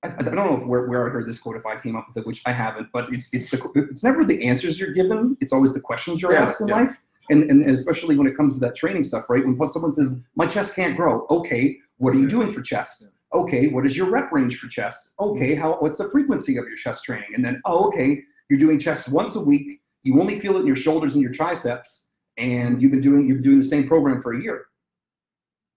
I, 0.04 0.10
I 0.10 0.22
don't 0.24 0.36
know 0.36 0.54
if 0.56 0.63
where, 0.66 0.88
where 0.88 1.08
I 1.08 1.12
heard 1.12 1.25
this 1.27 1.39
quote 1.39 1.58
if 1.58 1.66
I 1.66 1.75
came 1.75 1.96
up 1.96 2.06
with 2.08 2.18
it, 2.18 2.27
which 2.27 2.42
I 2.46 2.51
haven't, 2.51 2.89
but 2.94 3.12
it's 3.12 3.34
it's 3.34 3.50
the 3.50 3.60
it's 3.75 4.04
never 4.04 4.24
the 4.24 4.44
answers 4.46 4.80
you're 4.80 4.92
given. 4.94 5.38
It's 5.42 5.51
always 5.54 5.74
the 5.74 5.82
questions 5.82 6.22
you're 6.22 6.34
Yeah, 6.34 6.42
asked 6.44 6.62
in 6.62 6.68
yeah. 6.68 6.75
life, 6.75 7.00
and 7.30 7.50
and 7.50 7.62
especially 7.63 8.16
when 8.16 8.27
it 8.27 8.36
comes 8.38 8.56
to 8.56 8.60
that 8.66 8.75
training 8.75 9.04
stuff, 9.04 9.30
right? 9.30 9.44
When 9.46 9.70
someone 9.70 9.92
says 9.92 10.20
my 10.36 10.46
chest 10.46 10.75
can't 10.75 10.96
grow, 10.96 11.25
okay, 11.32 11.77
what 11.98 12.13
are 12.13 12.20
you 12.20 12.27
doing 12.27 12.51
for 12.51 12.62
chest? 12.62 13.10
Okay, 13.34 13.68
what 13.70 13.86
is 13.86 13.98
your 13.98 14.10
rep 14.10 14.32
range 14.32 14.60
for 14.60 14.68
chest? 14.68 15.13
Okay, 15.20 15.54
how 15.56 15.77
what's 15.80 15.98
the 15.98 16.10
frequency 16.10 16.58
of 16.58 16.66
your 16.68 16.77
chest 16.77 17.04
training? 17.04 17.30
And 17.36 17.44
then 17.44 17.60
oh, 17.66 17.88
okay, 17.88 18.22
you're 18.50 18.60
doing 18.60 18.77
chest 18.80 19.10
once 19.10 19.36
a 19.36 19.42
week. 19.42 19.82
You 20.04 20.20
only 20.22 20.39
feel 20.39 20.56
it 20.58 20.62
in 20.62 20.68
your 20.68 20.75
shoulders 20.75 21.16
and 21.16 21.22
your 21.22 21.32
triceps, 21.32 22.10
and 22.38 22.82
you've 22.82 22.92
been 22.92 23.01
doing 23.01 23.27
you've 23.27 23.38
been 23.38 23.44
doing 23.44 23.58
the 23.58 23.63
same 23.63 23.88
program 23.88 24.22
for 24.22 24.34
a 24.34 24.42
year. 24.42 24.66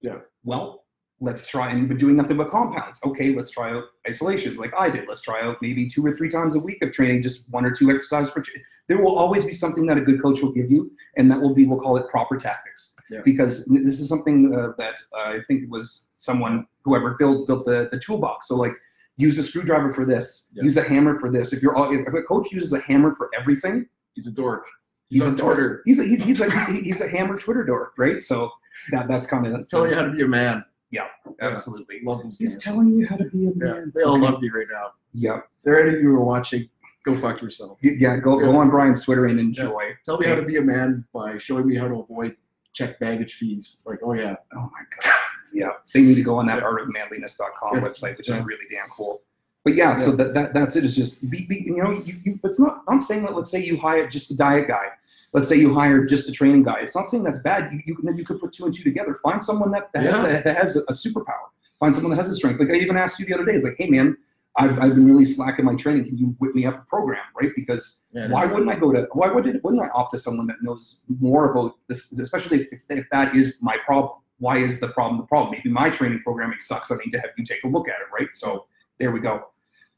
Yeah. 0.02 0.18
Well, 0.44 0.84
let's 1.20 1.46
try 1.46 1.70
and 1.70 1.78
you've 1.78 1.88
been 1.88 1.98
doing 1.98 2.16
nothing 2.16 2.36
but 2.36 2.50
compounds. 2.50 3.00
Okay, 3.04 3.34
let's 3.34 3.50
try 3.50 3.72
out 3.72 3.84
isolations 4.08 4.58
like 4.58 4.72
I 4.76 4.88
did. 4.88 5.06
Let's 5.06 5.20
try 5.20 5.42
out 5.42 5.58
maybe 5.60 5.86
two 5.86 6.04
or 6.04 6.16
three 6.16 6.28
times 6.28 6.54
a 6.54 6.58
week 6.58 6.82
of 6.82 6.92
training, 6.92 7.22
just 7.22 7.50
one 7.50 7.64
or 7.64 7.70
two 7.70 7.90
exercises 7.90 8.32
for. 8.32 8.42
There 8.88 8.98
will 8.98 9.16
always 9.16 9.44
be 9.44 9.52
something 9.52 9.86
that 9.86 9.98
a 9.98 10.00
good 10.00 10.22
coach 10.22 10.40
will 10.40 10.52
give 10.52 10.70
you, 10.70 10.90
and 11.16 11.30
that 11.30 11.40
will 11.40 11.54
be 11.54 11.66
we'll 11.66 11.80
call 11.80 11.96
it 11.96 12.08
proper 12.08 12.36
tactics. 12.36 12.96
Yeah. 13.10 13.20
Because 13.24 13.66
this 13.66 14.00
is 14.00 14.08
something 14.08 14.54
uh, 14.54 14.72
that 14.78 14.96
uh, 15.16 15.28
I 15.28 15.40
think 15.46 15.64
it 15.64 15.68
was 15.68 16.08
someone 16.16 16.66
whoever 16.84 17.16
built 17.18 17.46
built 17.46 17.64
the 17.66 17.88
the 17.90 17.98
toolbox. 17.98 18.48
So 18.48 18.56
like. 18.56 18.72
Use 19.16 19.36
a 19.36 19.42
screwdriver 19.42 19.90
for 19.90 20.06
this. 20.06 20.50
Yeah. 20.54 20.62
Use 20.62 20.78
a 20.78 20.82
hammer 20.82 21.18
for 21.18 21.30
this. 21.30 21.52
If 21.52 21.62
you're 21.62 21.76
all, 21.76 21.92
if 21.92 22.14
a 22.14 22.22
coach 22.22 22.50
uses 22.52 22.72
a 22.72 22.80
hammer 22.80 23.12
for 23.14 23.28
everything, 23.38 23.86
he's 24.14 24.26
a 24.26 24.32
dork. 24.32 24.66
he's, 25.08 25.22
He's 25.24 25.32
a 25.32 25.36
Twitter. 25.36 25.82
He's 25.84 25.98
a 25.98 26.04
he's, 26.04 26.22
he's 26.22 26.40
a 26.40 26.50
he's 26.50 26.68
a, 26.68 26.72
he's 26.82 27.00
a 27.00 27.08
hammer 27.08 27.38
Twitter 27.38 27.64
dork, 27.64 27.92
right? 27.98 28.20
So 28.22 28.50
that 28.92 29.08
that's 29.08 29.26
kind 29.26 29.46
of 29.46 29.52
that's 29.52 29.68
Telling 29.68 29.90
you 29.90 29.96
how 29.96 30.04
to 30.04 30.12
be 30.12 30.22
a 30.22 30.28
man. 30.28 30.64
Yeah, 30.90 31.06
absolutely. 31.40 32.00
Love 32.04 32.22
He's 32.22 32.38
guys. 32.54 32.62
telling 32.62 32.92
you 32.94 33.06
how 33.06 33.16
to 33.16 33.24
be 33.26 33.46
a 33.46 33.50
Yeah. 33.50 33.52
man. 33.74 33.92
They 33.94 34.02
all 34.02 34.16
Okay. 34.16 34.24
love 34.32 34.42
you 34.42 34.52
right 34.52 34.66
now. 34.70 34.90
Yeah, 35.12 35.36
If 35.38 35.42
there 35.64 35.80
any 35.80 35.96
of 35.96 36.02
you 36.02 36.08
who 36.10 36.16
are 36.16 36.24
watching, 36.24 36.68
go 37.04 37.14
fuck 37.16 37.40
yourself. 37.42 37.78
Yeah. 37.82 38.16
Go 38.16 38.38
go 38.40 38.56
on 38.56 38.70
Brian's 38.70 39.04
Twitter 39.04 39.26
and 39.26 39.38
enjoy. 39.38 39.96
Tell 40.04 40.18
me 40.18 40.26
how 40.26 40.34
to 40.34 40.42
be 40.42 40.56
a 40.56 40.62
man 40.62 41.04
by 41.12 41.38
showing 41.38 41.66
me 41.66 41.76
how 41.76 41.86
to 41.88 41.94
avoid 42.00 42.36
check 42.72 42.98
baggage 43.00 43.34
fees. 43.34 43.82
Like, 43.86 43.98
oh 44.02 44.14
yeah, 44.14 44.34
Oh 44.54 44.70
my 44.72 44.82
god. 45.02 45.12
Yeah, 45.52 45.70
they 45.92 46.02
need 46.02 46.14
to 46.16 46.22
go 46.22 46.36
on 46.36 46.46
that 46.46 46.62
artofmanliness.com 46.62 47.76
Yeah. 47.76 47.80
website, 47.82 48.16
which 48.16 48.28
is 48.28 48.38
really 48.40 48.66
damn 48.70 48.88
cool. 48.88 49.22
But 49.64 49.74
yeah, 49.74 49.96
so 49.96 50.12
that, 50.12 50.32
that 50.34 50.54
that's 50.54 50.74
it. 50.76 50.80
it. 50.80 50.86
Is 50.86 50.96
just 50.96 51.20
be, 51.30 51.44
be 51.46 51.62
you 51.66 51.76
know 51.76 51.90
you, 51.92 52.14
you 52.22 52.40
it's 52.44 52.58
not. 52.58 52.82
I'm 52.88 53.00
saying 53.00 53.24
that. 53.24 53.34
Let's 53.34 53.50
say 53.50 53.62
you 53.62 53.76
hire 53.76 54.08
just 54.08 54.30
a 54.30 54.36
diet 54.36 54.68
guy. 54.68 54.86
Let's 55.34 55.48
say 55.48 55.56
you 55.56 55.74
hire 55.74 56.04
just 56.04 56.28
a 56.28 56.32
training 56.32 56.62
guy. 56.62 56.80
It's 56.80 56.96
not 56.96 57.08
saying 57.08 57.24
that's 57.24 57.40
bad. 57.40 57.72
You, 57.72 57.80
you 57.84 57.96
then 58.02 58.16
you 58.16 58.24
could 58.24 58.40
put 58.40 58.52
two 58.52 58.64
and 58.64 58.74
two 58.74 58.82
together. 58.82 59.14
Find 59.14 59.42
someone 59.42 59.70
that, 59.72 59.92
that 59.92 60.04
Yeah. 60.04 60.12
has 60.12 60.22
that, 60.22 60.44
that 60.44 60.56
has 60.56 60.76
a, 60.76 60.80
a 60.80 60.92
superpower. 60.92 61.48
Find 61.78 61.94
someone 61.94 62.10
that 62.10 62.16
has 62.16 62.28
a 62.30 62.34
strength. 62.34 62.58
Like 62.58 62.70
I 62.70 62.74
even 62.76 62.96
asked 62.96 63.18
you 63.20 63.26
the 63.26 63.34
other 63.34 63.44
day. 63.44 63.52
It's 63.52 63.64
like, 63.64 63.76
hey 63.78 63.88
man, 63.88 64.16
I've, 64.56 64.78
I've 64.80 64.94
been 64.94 65.06
really 65.06 65.24
slack 65.26 65.58
in 65.58 65.66
my 65.66 65.74
training. 65.76 66.06
Can 66.06 66.18
you 66.18 66.34
whip 66.38 66.54
me 66.54 66.64
up 66.66 66.78
a 66.82 66.84
program, 66.86 67.22
right? 67.40 67.52
Because 67.54 68.04
yeah 68.12 68.28
why 68.28 68.46
wouldn't 68.46 68.70
I 68.70 68.76
go 68.76 68.92
to 68.92 69.06
why 69.12 69.28
wouldn't 69.28 69.62
wouldn't 69.62 69.82
I 69.82 69.88
opt 69.90 70.12
to 70.12 70.18
someone 70.18 70.46
that 70.48 70.56
knows 70.62 71.02
more 71.20 71.52
about 71.52 71.76
this, 71.86 72.18
especially 72.18 72.62
if, 72.62 72.68
if, 72.72 72.82
if 72.88 73.10
that 73.10 73.36
is 73.36 73.58
my 73.60 73.76
problem? 73.86 74.14
Why 74.38 74.56
is 74.56 74.80
the 74.80 74.88
problem 74.88 75.18
the 75.20 75.26
problem? 75.26 75.52
Maybe 75.52 75.68
my 75.68 75.90
training 75.90 76.20
programming 76.20 76.60
sucks. 76.60 76.90
I 76.90 76.96
need 76.96 77.10
to 77.12 77.20
have 77.20 77.30
you 77.36 77.44
take 77.44 77.62
a 77.62 77.68
look 77.68 77.88
at 77.88 77.96
it, 78.00 78.06
right? 78.12 78.34
So 78.34 78.66
there 79.00 79.10
we 79.10 79.18
go. 79.18 79.46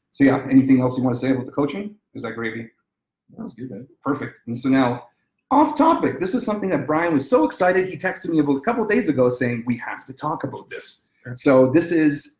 So 0.09 0.23
yeah, 0.23 0.45
anything 0.49 0.81
else 0.81 0.97
you 0.97 1.03
want 1.03 1.15
to 1.15 1.19
say 1.19 1.31
about 1.31 1.45
the 1.45 1.51
coaching? 1.51 1.95
Is 2.15 2.23
that 2.23 2.33
gravy? 2.33 2.69
That 3.37 3.43
was 3.43 3.53
good, 3.53 3.69
man. 3.69 3.87
Perfect. 4.01 4.39
And 4.47 4.57
so 4.57 4.69
now, 4.69 5.07
off 5.51 5.77
topic. 5.77 6.19
This 6.19 6.33
is 6.33 6.43
something 6.43 6.69
that 6.69 6.87
Brian 6.87 7.13
was 7.13 7.29
so 7.29 7.43
excited. 7.43 7.87
He 7.87 7.95
texted 7.95 8.29
me 8.29 8.39
about 8.39 8.55
a 8.55 8.61
couple 8.61 8.85
days 8.85 9.09
ago 9.09 9.29
saying 9.29 9.63
we 9.67 9.77
have 9.77 10.03
to 10.05 10.13
talk 10.13 10.43
about 10.43 10.67
this. 10.69 11.09
So 11.35 11.69
this 11.69 11.91
is 11.91 12.39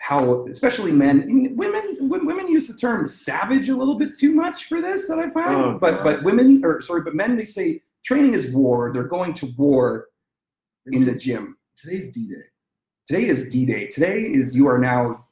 how, 0.00 0.46
especially 0.46 0.90
men, 0.90 1.54
women, 1.54 1.96
women 2.00 2.48
use 2.48 2.66
the 2.66 2.74
term 2.74 3.06
savage 3.06 3.68
a 3.68 3.76
little 3.76 3.94
bit 3.94 4.16
too 4.16 4.32
much 4.32 4.66
for 4.66 4.80
this 4.80 5.06
that 5.08 5.18
I 5.18 5.30
found. 5.30 5.64
Oh, 5.64 5.78
but 5.78 5.96
God. 5.96 6.04
but 6.04 6.22
women, 6.24 6.62
or 6.64 6.80
sorry, 6.80 7.02
but 7.02 7.14
men, 7.14 7.36
they 7.36 7.44
say 7.44 7.82
training 8.04 8.34
is 8.34 8.50
war. 8.52 8.90
They're 8.90 9.04
going 9.04 9.34
to 9.34 9.52
war 9.56 10.08
in 10.86 11.04
the 11.04 11.14
gym. 11.14 11.56
Today's 11.76 12.10
D-Day. 12.10 12.42
Today 13.06 13.26
is 13.26 13.48
D-Day. 13.48 13.86
Today 13.88 14.22
is 14.22 14.56
you 14.56 14.66
are 14.66 14.78
now. 14.78 15.26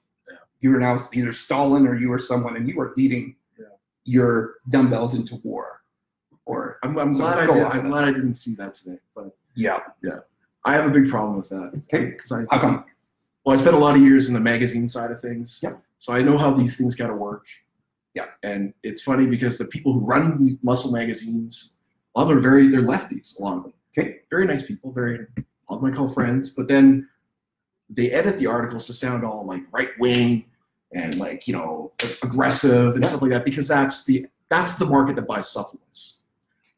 You 0.60 0.74
are 0.74 0.80
now 0.80 0.96
either 1.12 1.32
Stalin 1.32 1.86
or 1.86 1.96
you 1.98 2.12
are 2.12 2.18
someone, 2.18 2.56
and 2.56 2.68
you 2.68 2.80
are 2.80 2.92
leading 2.96 3.36
Yeah. 3.58 3.66
your 4.04 4.54
dumbbells 4.70 5.14
into 5.14 5.36
war. 5.36 5.82
Or 6.46 6.78
I'm, 6.82 6.98
I'm 6.98 7.12
So 7.12 7.20
glad 7.20 7.38
I 7.38 7.46
did. 7.46 7.62
I'm 7.64 7.88
glad 7.90 8.04
I 8.04 8.12
didn't 8.12 8.32
see 8.34 8.54
that 8.56 8.74
today. 8.74 8.98
But 9.14 9.36
yeah, 9.54 9.80
yeah, 10.02 10.20
I 10.64 10.72
have 10.74 10.86
a 10.86 10.90
big 10.90 11.10
problem 11.10 11.36
with 11.38 11.48
that. 11.50 11.72
Okay. 11.92 12.06
Because 12.06 12.32
I 12.32 12.44
how 12.50 12.60
come? 12.60 12.84
well, 13.44 13.54
I 13.54 13.60
spent 13.60 13.76
a 13.76 13.78
lot 13.78 13.96
of 13.96 14.02
years 14.02 14.28
in 14.28 14.34
the 14.34 14.40
magazine 14.40 14.88
side 14.88 15.10
of 15.10 15.20
things. 15.20 15.60
Yep. 15.62 15.82
So 15.98 16.12
I 16.12 16.22
know 16.22 16.38
how 16.38 16.52
these 16.52 16.76
things 16.76 16.94
got 16.94 17.08
to 17.08 17.14
work. 17.14 17.44
Yeah. 18.14 18.26
And 18.42 18.72
it's 18.82 19.02
funny 19.02 19.26
because 19.26 19.58
the 19.58 19.66
people 19.66 19.92
who 19.92 20.00
run 20.00 20.42
these 20.42 20.56
muscle 20.62 20.90
magazines, 20.90 21.78
a 22.14 22.20
lot 22.20 22.24
of 22.24 22.28
them 22.30 22.38
are 22.38 22.40
very, 22.40 22.68
they're 22.70 22.82
lefties, 22.82 23.38
a 23.38 23.42
lot 23.42 23.58
of 23.58 23.62
them. 23.64 23.72
Okay. 23.96 24.20
Very 24.30 24.46
nice 24.46 24.62
people, 24.62 24.90
very, 24.92 25.16
a 25.36 25.72
lot 25.72 25.76
of 25.78 25.82
them 25.82 25.92
I 25.92 25.96
call 25.96 26.08
friends, 26.12 26.50
but 26.50 26.66
then 26.68 27.08
they 27.90 28.10
edit 28.10 28.38
the 28.38 28.46
articles 28.46 28.86
to 28.86 28.92
sound 28.92 29.24
all 29.24 29.44
like 29.44 29.62
right 29.72 29.90
wing 29.98 30.44
and 30.92 31.16
like, 31.18 31.46
you 31.46 31.54
know, 31.54 31.92
aggressive 32.22 32.94
and 32.94 33.02
Yeah. 33.02 33.08
stuff 33.08 33.22
like 33.22 33.30
that 33.30 33.44
because 33.44 33.68
that's 33.68 34.04
the, 34.04 34.26
that's 34.50 34.74
the 34.74 34.86
market 34.86 35.16
that 35.16 35.26
buys 35.26 35.50
supplements. 35.50 36.24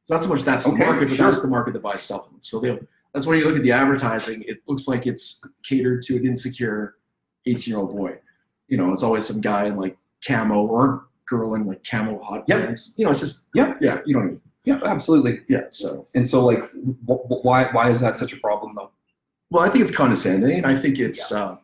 So 0.02 0.14
not 0.14 0.22
so 0.24 0.28
much 0.28 0.42
that's 0.42 0.64
the 0.64 0.70
Okay, 0.72 0.84
market, 0.86 1.08
but 1.08 1.18
that's 1.18 1.42
the 1.42 1.48
market 1.48 1.72
that 1.74 1.82
buys 1.82 2.02
supplements. 2.02 2.48
So 2.48 2.60
they'll, 2.60 2.78
that's 3.12 3.26
when 3.26 3.38
you 3.38 3.44
look 3.44 3.56
at 3.56 3.62
the 3.62 3.72
advertising, 3.72 4.42
it 4.46 4.62
looks 4.66 4.86
like 4.88 5.06
it's 5.06 5.44
catered 5.64 6.02
to 6.04 6.16
an 6.16 6.26
insecure 6.26 6.96
18 7.46 7.70
year 7.72 7.78
old 7.80 7.96
boy. 7.96 8.18
You 8.68 8.76
know, 8.76 8.92
it's 8.92 9.02
always 9.02 9.26
some 9.26 9.40
guy 9.40 9.66
in 9.66 9.76
like 9.76 9.96
camo 10.26 10.66
or 10.66 11.06
girl 11.26 11.54
in 11.54 11.66
like 11.66 11.82
camo 11.84 12.20
hot 12.22 12.44
Yep. 12.48 12.60
pants. 12.66 12.94
You 12.96 13.04
know, 13.04 13.10
it's 13.10 13.20
just, 13.20 13.46
yeah, 13.54 13.74
yeah, 13.80 13.98
you 14.06 14.14
don't, 14.14 14.40
Yeah, 14.64 14.78
absolutely. 14.84 15.40
yeah. 15.48 15.62
So, 15.70 16.06
And 16.14 16.28
so, 16.28 16.44
like, 16.44 16.60
wh- 17.06 17.44
why 17.44 17.64
why 17.72 17.90
is 17.90 18.00
that 18.00 18.16
such 18.16 18.32
a 18.32 18.36
problem 18.38 18.74
though? 18.76 18.90
Well, 19.50 19.62
I 19.64 19.68
think 19.68 19.82
it's 19.84 19.94
condescending. 19.94 20.64
I 20.64 20.78
think 20.78 20.98
it's, 20.98 21.32
uh, 21.32 21.56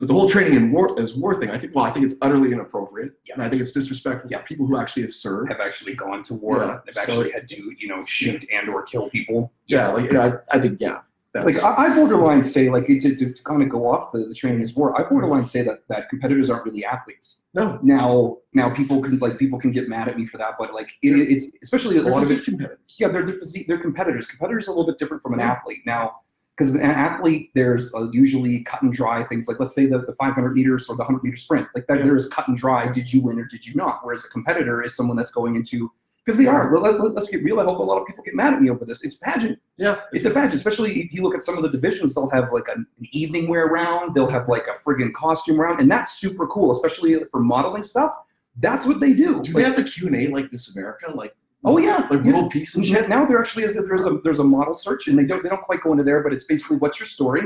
but 0.00 0.08
the 0.08 0.14
whole 0.14 0.28
training 0.28 0.56
and 0.56 0.72
war 0.72 0.98
as 1.00 1.14
war 1.14 1.38
thing, 1.38 1.50
I 1.50 1.58
think, 1.58 1.74
well, 1.74 1.84
I 1.84 1.90
think 1.92 2.04
it's 2.04 2.16
utterly 2.20 2.52
inappropriate. 2.52 3.12
Yeah. 3.24 3.34
And 3.34 3.42
I 3.42 3.48
think 3.48 3.62
it's 3.62 3.70
disrespectful 3.72 4.28
Yeah. 4.30 4.38
for 4.38 4.44
people 4.44 4.66
who 4.66 4.76
actually 4.76 5.02
have 5.02 5.14
served. 5.14 5.50
Have 5.50 5.60
actually 5.60 5.94
gone 5.94 6.22
to 6.24 6.34
war. 6.34 6.58
Yeah, 6.58 6.78
Have 6.86 6.94
so- 6.94 7.00
actually 7.02 7.30
had 7.30 7.46
to 7.48 7.72
you 7.78 7.88
know 7.88 8.04
shoot 8.04 8.44
and 8.52 8.68
or 8.68 8.82
kill 8.82 9.08
people. 9.10 9.52
Yeah, 9.66 9.88
like, 9.88 10.12
I, 10.14 10.32
I 10.50 10.60
think, 10.60 10.78
yeah. 10.80 11.00
Like 11.36 11.60
I, 11.64 11.86
I 11.86 11.94
borderline 11.96 12.44
say 12.44 12.70
like 12.70 12.86
to, 12.86 13.00
to, 13.00 13.32
to 13.32 13.42
kind 13.42 13.60
of 13.60 13.68
go 13.68 13.88
off 13.88 14.12
the, 14.12 14.20
the 14.20 14.34
training 14.34 14.60
is 14.60 14.76
war. 14.76 14.96
I 15.00 15.08
borderline 15.08 15.44
say 15.46 15.62
that 15.62 15.80
that 15.88 16.08
competitors 16.08 16.48
aren't 16.48 16.64
really 16.64 16.84
athletes. 16.84 17.42
no, 17.54 17.80
Now 17.82 18.38
now 18.52 18.70
people 18.72 19.02
can 19.02 19.18
like 19.18 19.36
people 19.36 19.58
can 19.58 19.72
get 19.72 19.88
mad 19.88 20.06
at 20.06 20.16
me 20.16 20.26
for 20.26 20.38
that, 20.38 20.54
but 20.60 20.72
like 20.72 20.90
it, 21.02 21.10
it's 21.10 21.46
especially 21.60 21.96
a 21.96 22.02
they're 22.02 22.12
lot 22.12 22.22
of 22.22 22.30
it 22.30 22.44
competitors. 22.44 22.78
yeah, 23.00 23.08
they're 23.08 23.24
different. 23.24 23.50
They're 23.66 23.78
competitors. 23.82 24.26
Competitors 24.26 24.68
are 24.68 24.70
a 24.70 24.74
little 24.74 24.86
bit 24.86 24.96
different 24.96 25.22
from 25.24 25.32
an 25.34 25.40
Yeah. 25.40 25.50
athlete 25.50 25.80
now, 25.84 26.20
because 26.56 26.74
an 26.74 26.82
athlete 26.82 27.50
there's 27.54 27.92
uh, 27.94 28.08
usually 28.12 28.62
cut 28.62 28.82
and 28.82 28.92
dry 28.92 29.22
things. 29.24 29.48
Like 29.48 29.58
let's 29.60 29.74
say 29.74 29.86
the, 29.86 29.98
the 29.98 30.12
500 30.14 30.54
meters 30.54 30.88
or 30.88 30.96
the 30.96 31.02
100 31.02 31.22
meter 31.24 31.36
sprint. 31.36 31.66
Like 31.74 31.86
that, 31.88 31.98
Yeah. 31.98 32.04
there 32.04 32.16
is 32.16 32.28
cut 32.28 32.46
and 32.48 32.56
dry. 32.56 32.90
Did 32.90 33.12
you 33.12 33.22
win 33.22 33.38
or 33.38 33.44
did 33.44 33.66
you 33.66 33.74
not? 33.74 34.00
Whereas 34.04 34.24
a 34.24 34.28
competitor 34.28 34.82
is 34.82 34.94
someone 34.94 35.16
that's 35.16 35.30
going 35.32 35.56
into 35.56 35.90
because 36.24 36.38
they 36.38 36.46
are. 36.46 36.72
Let, 36.78 36.98
let, 37.00 37.16
us 37.16 37.28
get 37.28 37.42
real. 37.44 37.60
I 37.60 37.64
hope 37.64 37.78
a 37.78 37.82
lot 37.82 38.00
of 38.00 38.06
people 38.06 38.24
get 38.24 38.34
mad 38.34 38.54
at 38.54 38.62
me 38.62 38.70
over 38.70 38.84
this. 38.86 39.04
It's 39.04 39.16
pageant. 39.16 39.58
Yeah. 39.76 40.00
It's 40.12 40.24
a 40.24 40.30
pageant, 40.30 40.54
especially 40.54 40.92
if 41.00 41.12
you 41.12 41.22
look 41.22 41.34
at 41.34 41.42
some 41.42 41.56
of 41.58 41.64
the 41.64 41.70
divisions. 41.70 42.14
They'll 42.14 42.30
have 42.30 42.50
like 42.52 42.68
an, 42.68 42.86
an 42.98 43.06
evening 43.12 43.48
wear 43.48 43.66
round. 43.66 44.14
They'll 44.14 44.30
have 44.30 44.48
like 44.48 44.66
a 44.68 44.72
friggin' 44.72 45.12
costume 45.12 45.60
round, 45.60 45.80
and 45.80 45.90
that's 45.90 46.12
super 46.12 46.46
cool, 46.46 46.70
especially 46.72 47.16
for 47.30 47.40
modeling 47.40 47.82
stuff. 47.82 48.14
That's 48.60 48.86
what 48.86 49.00
they 49.00 49.12
do. 49.12 49.42
Do 49.42 49.52
Like, 49.52 49.54
they 49.54 49.62
have 49.64 49.76
the 49.76 49.84
Q 49.84 50.06
and 50.06 50.16
A 50.16 50.28
like 50.28 50.50
Miss 50.52 50.74
America, 50.76 51.10
like 51.14 51.34
oh 51.64 51.78
yeah, 51.78 52.06
like 52.10 52.22
world 52.24 52.50
peace? 52.50 52.76
Now 52.76 53.24
there 53.24 53.38
actually 53.38 53.64
is 53.64 53.74
there's 53.74 54.04
a 54.04 54.18
there's 54.22 54.38
a 54.38 54.44
model 54.44 54.74
search 54.74 55.08
and 55.08 55.18
they 55.18 55.24
don't 55.24 55.42
they 55.42 55.48
don't 55.48 55.62
quite 55.62 55.80
go 55.82 55.92
into 55.92 56.04
there, 56.04 56.22
but 56.22 56.32
it's 56.32 56.44
basically 56.44 56.76
what's 56.78 56.98
your 57.00 57.06
story, 57.06 57.42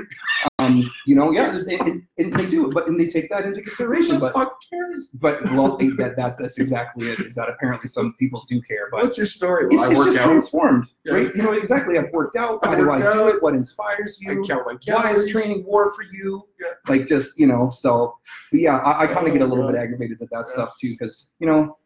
um, 0.58 0.90
you 1.06 1.14
know, 1.14 1.30
yeah, 1.30 1.54
and, 1.56 1.72
and, 1.88 2.02
and 2.18 2.32
they 2.34 2.46
do, 2.46 2.70
but 2.70 2.88
and 2.88 2.98
they 2.98 3.06
take 3.06 3.30
that 3.30 3.44
into 3.44 3.62
consideration. 3.62 4.14
Who 4.16 4.20
the 4.20 4.26
But 4.26 4.34
fuck 4.34 4.58
cares? 4.70 5.10
but 5.14 5.42
well, 5.52 5.76
that, 5.78 6.14
that's 6.16 6.40
that's 6.40 6.58
exactly 6.58 7.10
it. 7.10 7.20
Is 7.20 7.34
that 7.36 7.48
apparently 7.48 7.88
some 7.88 8.12
people 8.18 8.44
do 8.48 8.60
care, 8.62 8.88
but 8.90 9.02
What's 9.04 9.16
your 9.16 9.26
story? 9.26 9.64
it's, 9.64 9.74
Well, 9.74 9.84
I 9.84 9.90
it's 9.90 10.04
just 10.04 10.18
out. 10.18 10.24
transformed, 10.24 10.86
Yeah. 11.04 11.14
right? 11.14 11.34
You 11.34 11.42
know 11.42 11.52
exactly. 11.52 11.98
I've 11.98 12.10
worked 12.12 12.36
out. 12.36 12.64
How 12.64 12.74
do 12.74 12.90
I 12.90 12.98
do 12.98 13.28
it? 13.28 13.42
What 13.42 13.54
inspires 13.54 14.18
you? 14.20 14.44
Why 14.86 15.12
is 15.12 15.30
training 15.30 15.64
war 15.66 15.92
for 15.92 16.02
you? 16.10 16.44
Yeah. 16.60 16.72
Like 16.88 17.06
just 17.06 17.38
you 17.38 17.46
know, 17.46 17.70
so 17.70 18.14
but 18.50 18.60
yeah, 18.60 18.78
I, 18.78 19.02
I 19.02 19.06
kind 19.06 19.26
of 19.26 19.28
Oh, 19.28 19.32
get 19.32 19.42
a 19.42 19.46
little 19.46 19.64
God. 19.64 19.72
bit 19.72 19.80
aggravated 19.80 20.20
at 20.22 20.30
that 20.32 20.46
stuff 20.46 20.72
too, 20.80 20.90
because 20.90 21.30
you 21.38 21.46
know, 21.46 21.76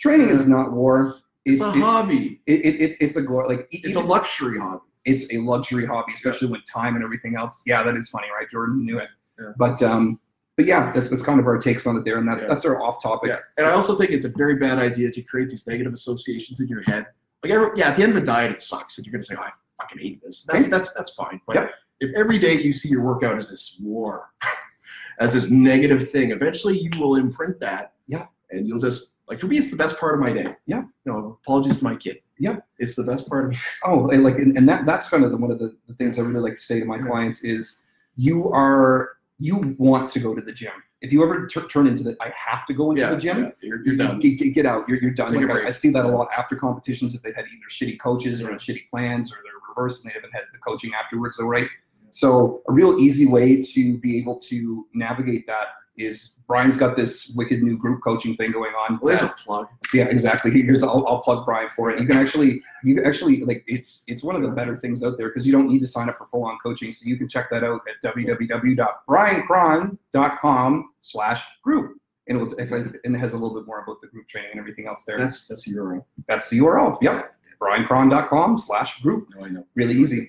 training 0.00 0.28
is 0.30 0.46
not 0.48 0.72
war. 0.72 1.16
It's 1.44 1.60
It's 1.60 1.68
a 1.68 1.72
it, 1.72 1.80
hobby. 1.80 2.40
it, 2.46 2.64
it, 2.64 2.80
it's 2.80 2.96
it's 3.00 3.16
a 3.16 3.22
glory 3.22 3.48
like 3.48 3.66
It's 3.70 3.96
a 3.96 4.00
luxury 4.00 4.58
hobby. 4.58 4.80
it's 5.04 5.32
a 5.32 5.38
luxury 5.38 5.86
hobby, 5.86 6.12
especially 6.14 6.48
with 6.48 6.60
time 6.72 6.94
and 6.94 7.04
everything 7.04 7.36
else. 7.36 7.62
Yeah, 7.66 7.82
that 7.82 7.96
is 7.96 8.08
funny, 8.08 8.28
right? 8.36 8.48
Jordan 8.48 8.84
knew 8.84 8.98
it. 8.98 9.08
Yeah. 9.40 9.52
But 9.56 9.82
um, 9.82 10.20
but 10.56 10.66
yeah, 10.66 10.92
that's 10.92 11.10
that's 11.10 11.22
kind 11.22 11.40
of 11.40 11.46
our 11.46 11.58
takes 11.58 11.86
on 11.86 11.96
it 11.96 12.04
there, 12.04 12.18
and 12.18 12.28
that 12.28 12.42
Yeah. 12.42 12.46
that's 12.48 12.64
our 12.64 12.80
off 12.82 13.02
topic. 13.02 13.30
Yeah. 13.30 13.38
And 13.58 13.66
I 13.66 13.72
also 13.72 13.96
think 13.96 14.10
it's 14.10 14.24
a 14.24 14.32
very 14.36 14.56
bad 14.56 14.78
idea 14.78 15.10
to 15.10 15.22
create 15.22 15.48
these 15.48 15.66
negative 15.66 15.92
associations 15.92 16.60
in 16.60 16.68
your 16.68 16.82
head. 16.82 17.06
Like, 17.42 17.52
every, 17.52 17.70
yeah, 17.74 17.88
at 17.88 17.96
the 17.96 18.02
end 18.04 18.16
of 18.16 18.22
a 18.22 18.26
diet, 18.26 18.52
it 18.52 18.60
sucks, 18.60 18.98
and 18.98 19.06
you're 19.06 19.12
gonna 19.12 19.24
say, 19.24 19.34
oh, 19.36 19.42
"I 19.42 19.50
fucking 19.80 19.98
hate 19.98 20.22
this." 20.22 20.44
That's 20.44 20.68
that's 20.68 20.92
that's 20.92 21.10
fine. 21.14 21.40
But 21.46 21.56
Yep. 21.56 21.70
if 22.00 22.14
every 22.14 22.38
day 22.38 22.60
you 22.60 22.72
see 22.72 22.88
your 22.88 23.02
workout 23.02 23.36
as 23.36 23.50
this 23.50 23.80
war, 23.82 24.30
as 25.18 25.32
this 25.32 25.50
negative 25.50 26.10
thing, 26.10 26.30
eventually 26.30 26.78
you 26.78 26.90
will 27.00 27.16
imprint 27.16 27.58
that. 27.60 27.94
Yeah. 28.06 28.26
And 28.52 28.68
you'll 28.68 28.78
just 28.80 29.14
like 29.32 29.40
for 29.40 29.46
me, 29.46 29.56
it's 29.56 29.70
the 29.70 29.76
best 29.78 29.98
part 29.98 30.12
of 30.14 30.20
my 30.20 30.30
day. 30.30 30.54
Yeah. 30.66 30.82
No 31.06 31.38
apologies 31.42 31.78
to 31.78 31.84
my 31.84 31.96
kid. 31.96 32.18
Yeah. 32.38 32.56
It's 32.78 32.94
the 32.96 33.02
best 33.02 33.26
part 33.30 33.46
of 33.46 33.50
me. 33.52 33.56
Oh, 33.84 34.10
and 34.10 34.22
like, 34.22 34.34
and, 34.36 34.54
and 34.58 34.68
that 34.68 34.84
that's 34.84 35.08
kind 35.08 35.24
of 35.24 35.30
the, 35.30 35.38
one 35.38 35.50
of 35.50 35.58
the, 35.58 35.74
the 35.88 35.94
things 35.94 36.18
I 36.18 36.22
really 36.22 36.40
like 36.40 36.54
to 36.56 36.60
say 36.60 36.78
to 36.80 36.84
my 36.84 36.98
clients 36.98 37.42
is, 37.42 37.82
you 38.16 38.50
are 38.50 39.12
you 39.38 39.74
want 39.78 40.10
to 40.10 40.20
go 40.20 40.34
to 40.34 40.42
the 40.42 40.52
gym. 40.52 40.72
If 41.00 41.14
you 41.14 41.22
ever 41.24 41.46
tur- 41.46 41.66
turn 41.66 41.86
into 41.86 42.02
that, 42.04 42.16
I 42.20 42.30
have 42.36 42.66
to 42.66 42.74
go 42.74 42.90
into 42.90 43.02
Yeah. 43.02 43.10
the 43.10 43.16
gym, 43.16 43.38
yeah, 43.44 43.50
You're, 43.62 43.84
you're 43.86 43.96
done. 43.96 44.18
Get, 44.18 44.36
get- 44.54 44.66
out. 44.66 44.86
You're, 44.88 44.98
you're 45.00 45.12
done. 45.12 45.34
Like 45.34 45.64
I. 45.64 45.68
I 45.68 45.70
see 45.70 45.90
that 45.92 46.04
a 46.04 46.08
lot 46.08 46.28
after 46.36 46.54
competitions 46.56 47.14
if 47.14 47.22
they've 47.22 47.34
had 47.34 47.46
either 47.46 47.68
shitty 47.70 47.98
coaches 47.98 48.42
or 48.42 48.48
shitty 48.50 48.90
plans 48.90 49.32
or 49.32 49.36
they're 49.42 49.54
reversed 49.74 50.04
and 50.04 50.10
they 50.10 50.14
haven't 50.14 50.34
had 50.34 50.44
the 50.52 50.58
coaching 50.58 50.92
afterwards. 50.92 51.36
So 51.38 51.46
right. 51.46 51.68
So 52.10 52.62
a 52.68 52.72
real 52.72 52.98
easy 52.98 53.24
way 53.24 53.62
to 53.62 53.96
be 53.98 54.18
able 54.18 54.38
to 54.40 54.86
navigate 54.92 55.46
that 55.46 55.68
is 55.96 56.40
Brian's 56.46 56.76
got 56.76 56.96
this 56.96 57.32
wicked 57.36 57.62
new 57.62 57.76
group 57.76 58.02
coaching 58.02 58.34
thing 58.36 58.50
going 58.50 58.72
on. 58.74 58.98
Well, 59.00 59.16
there's 59.16 59.22
a 59.22 59.34
plug. 59.36 59.68
yeah, 59.92 60.04
exactly. 60.04 60.50
Here's 60.62 60.82
I'll, 60.82 61.06
I'll 61.06 61.20
plug 61.20 61.44
Brian 61.44 61.68
for 61.68 61.90
it. 61.90 62.00
You 62.00 62.06
can 62.06 62.16
actually 62.16 62.62
you 62.84 62.94
can 62.94 63.04
actually 63.04 63.44
like 63.44 63.62
it's 63.66 64.04
it's 64.08 64.22
one 64.22 64.34
of 64.36 64.42
the 64.42 64.48
better 64.48 64.74
things 64.74 65.02
out 65.02 65.18
there 65.18 65.28
because 65.28 65.46
you 65.46 65.52
don't 65.52 65.68
need 65.68 65.80
to 65.80 65.86
sign 65.86 66.08
up 66.08 66.16
for 66.16 66.26
full 66.26 66.44
on 66.44 66.56
coaching. 66.62 66.90
So 66.92 67.06
you 67.06 67.16
can 67.16 67.28
check 67.28 67.50
that 67.50 67.62
out 67.64 67.80
at 67.88 68.00
www.briancron.com 68.02 70.88
slash 71.00 71.44
group. 71.62 71.96
And 72.28 72.40
it'll, 72.40 72.56
and 72.58 73.16
it 73.16 73.18
has 73.18 73.32
a 73.32 73.36
little 73.36 73.54
bit 73.54 73.66
more 73.66 73.82
about 73.82 74.00
the 74.00 74.06
group 74.06 74.28
training 74.28 74.52
and 74.52 74.60
everything 74.60 74.86
else 74.86 75.04
there. 75.04 75.18
That's 75.18 75.48
that's 75.48 75.64
the 75.64 75.72
URL. 75.76 76.04
That's 76.28 76.48
the 76.48 76.60
URL. 76.60 76.96
Yep. 77.02 77.34
briancron.com 77.60 78.58
slash 78.58 79.02
group. 79.02 79.28
No, 79.36 79.44
I 79.44 79.48
know. 79.48 79.66
Really 79.74 79.94
easy. 79.94 80.28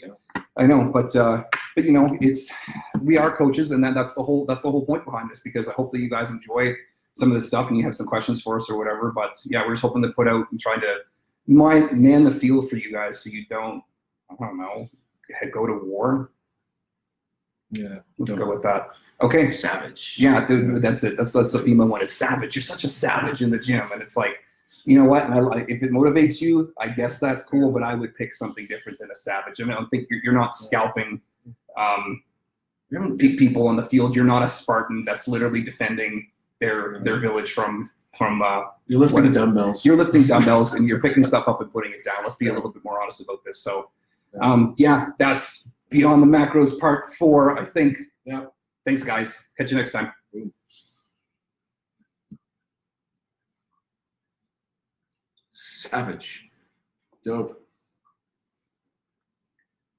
I 0.56 0.68
know, 0.68 0.92
but 0.94 1.16
uh, 1.16 1.44
but 1.76 1.84
you 1.84 1.92
know, 1.92 2.16
it's 2.22 2.52
we 3.02 3.18
are 3.18 3.36
coaches, 3.36 3.72
and 3.72 3.84
that, 3.84 3.96
that's 3.96 4.13
the 4.13 4.22
whole 4.22 4.46
that's 4.46 4.63
the 4.63 4.72
whole 4.72 4.86
point 4.86 5.06
behind 5.06 5.32
this. 5.32 5.39
Because 5.39 5.68
I 5.68 5.74
hope 5.74 5.92
that 5.94 6.00
you 6.00 6.10
guys 6.10 6.30
enjoy 6.30 6.74
some 7.13 7.30
of 7.30 7.36
this 7.36 7.48
stuff, 7.48 7.70
and 7.70 7.78
you 7.78 7.84
have 7.84 7.96
some 7.96 8.08
questions 8.08 8.42
for 8.42 8.58
us 8.58 8.70
or 8.70 8.78
whatever. 8.78 9.12
But 9.12 9.34
yeah, 9.46 9.66
we're 9.66 9.74
just 9.74 9.82
hoping 9.82 10.04
to 10.04 10.10
put 10.10 10.28
out 10.28 10.46
and 10.52 10.60
trying 10.60 10.82
to 10.82 10.98
mind, 11.48 12.00
man 12.00 12.24
the 12.24 12.32
field 12.32 12.70
for 12.70 12.76
you 12.76 12.92
guys, 12.92 13.24
so 13.24 13.30
you 13.30 13.46
don't 13.48 13.84
I 14.30 14.36
don't 14.46 14.58
know 14.58 14.89
head 15.39 15.52
go 15.52 15.66
to 15.66 15.74
war. 15.74 16.32
Yeah. 17.72 18.00
Let's 18.18 18.34
go 18.34 18.48
with 18.48 18.62
that. 18.63 18.89
Okay. 19.22 19.50
Savage. 19.50 20.16
Yeah, 20.18 20.46
dude, 20.46 20.82
that's 20.82 21.04
it. 21.04 21.18
That's 21.18 21.34
that's 21.34 21.54
the 21.54 21.60
female 21.60 21.88
one. 21.88 22.02
Is 22.02 22.12
savage. 22.12 22.56
You're 22.56 22.63
such 22.63 22.84
a 22.84 22.89
savage 22.89 23.42
in 23.42 23.50
the 23.50 23.58
gym, 23.58 23.89
and 23.92 24.02
it's 24.02 24.16
like, 24.16 24.42
you 24.86 24.98
know 24.98 25.06
what? 25.06 25.24
And 25.26 25.34
I 25.34 25.65
if 25.69 25.82
it 25.84 25.91
motivates 25.91 26.41
you, 26.41 26.74
I 26.80 26.89
guess 26.89 27.19
that's 27.19 27.43
cool. 27.43 27.72
But 27.72 27.84
I 27.84 27.96
would 27.96 28.13
pick 28.15 28.34
something 28.34 28.65
different 28.67 29.00
than 29.00 29.10
a 29.12 29.15
savage. 29.15 29.60
I, 29.62 29.63
mean, 29.63 29.72
I 29.74 29.76
don't 29.76 29.88
think 29.88 30.08
you're, 30.10 30.19
you're 30.24 30.34
not 30.34 30.54
scalping 30.54 31.22
um, 31.78 32.24
We 32.91 32.98
haven't- 32.98 33.17
pe- 33.19 33.36
people 33.36 33.67
on 33.67 33.76
the 33.76 33.84
field. 33.84 34.15
You're 34.15 34.26
not 34.26 34.43
a 34.43 34.48
Spartan 34.48 35.06
that's 35.06 35.28
literally 35.28 35.62
defending 35.62 36.30
their 36.60 37.00
their 37.00 37.19
village 37.19 37.54
from 37.54 37.89
from. 38.17 38.41
Uh, 38.41 38.62
You're 38.88 39.00
lifting 39.00 39.32
dumbbells. 39.32 39.86
you're 39.86 39.96
lifting 39.96 40.24
dumbbells 40.24 40.74
and 40.76 40.88
you're 40.88 41.02
picking 41.02 41.24
stuff 41.26 41.48
up 41.48 41.62
and 41.62 41.72
putting 41.72 41.91
it 41.91 42.04
down. 42.04 42.17
Let's 42.24 42.36
be 42.36 42.48
a 42.48 42.54
little 42.54 42.72
bit 42.72 42.84
more 42.84 43.02
honest 43.02 43.22
about 43.22 43.43
this. 43.43 43.60
So, 43.60 43.89
um, 44.41 44.76
yeah, 44.78 45.08
that's 45.17 45.69
beyond 45.89 46.22
the 46.22 46.28
macros 46.28 46.78
part 46.80 47.08
four. 47.17 47.58
I 47.60 47.65
think. 47.65 47.98
Yeah. 48.26 48.46
Thanks, 48.86 49.02
guys. 49.02 49.50
Catch 49.58 49.72
you 49.72 49.78
next 49.78 49.91
time. 49.93 50.12
Savage. 55.84 56.50
Dope. 57.26 57.62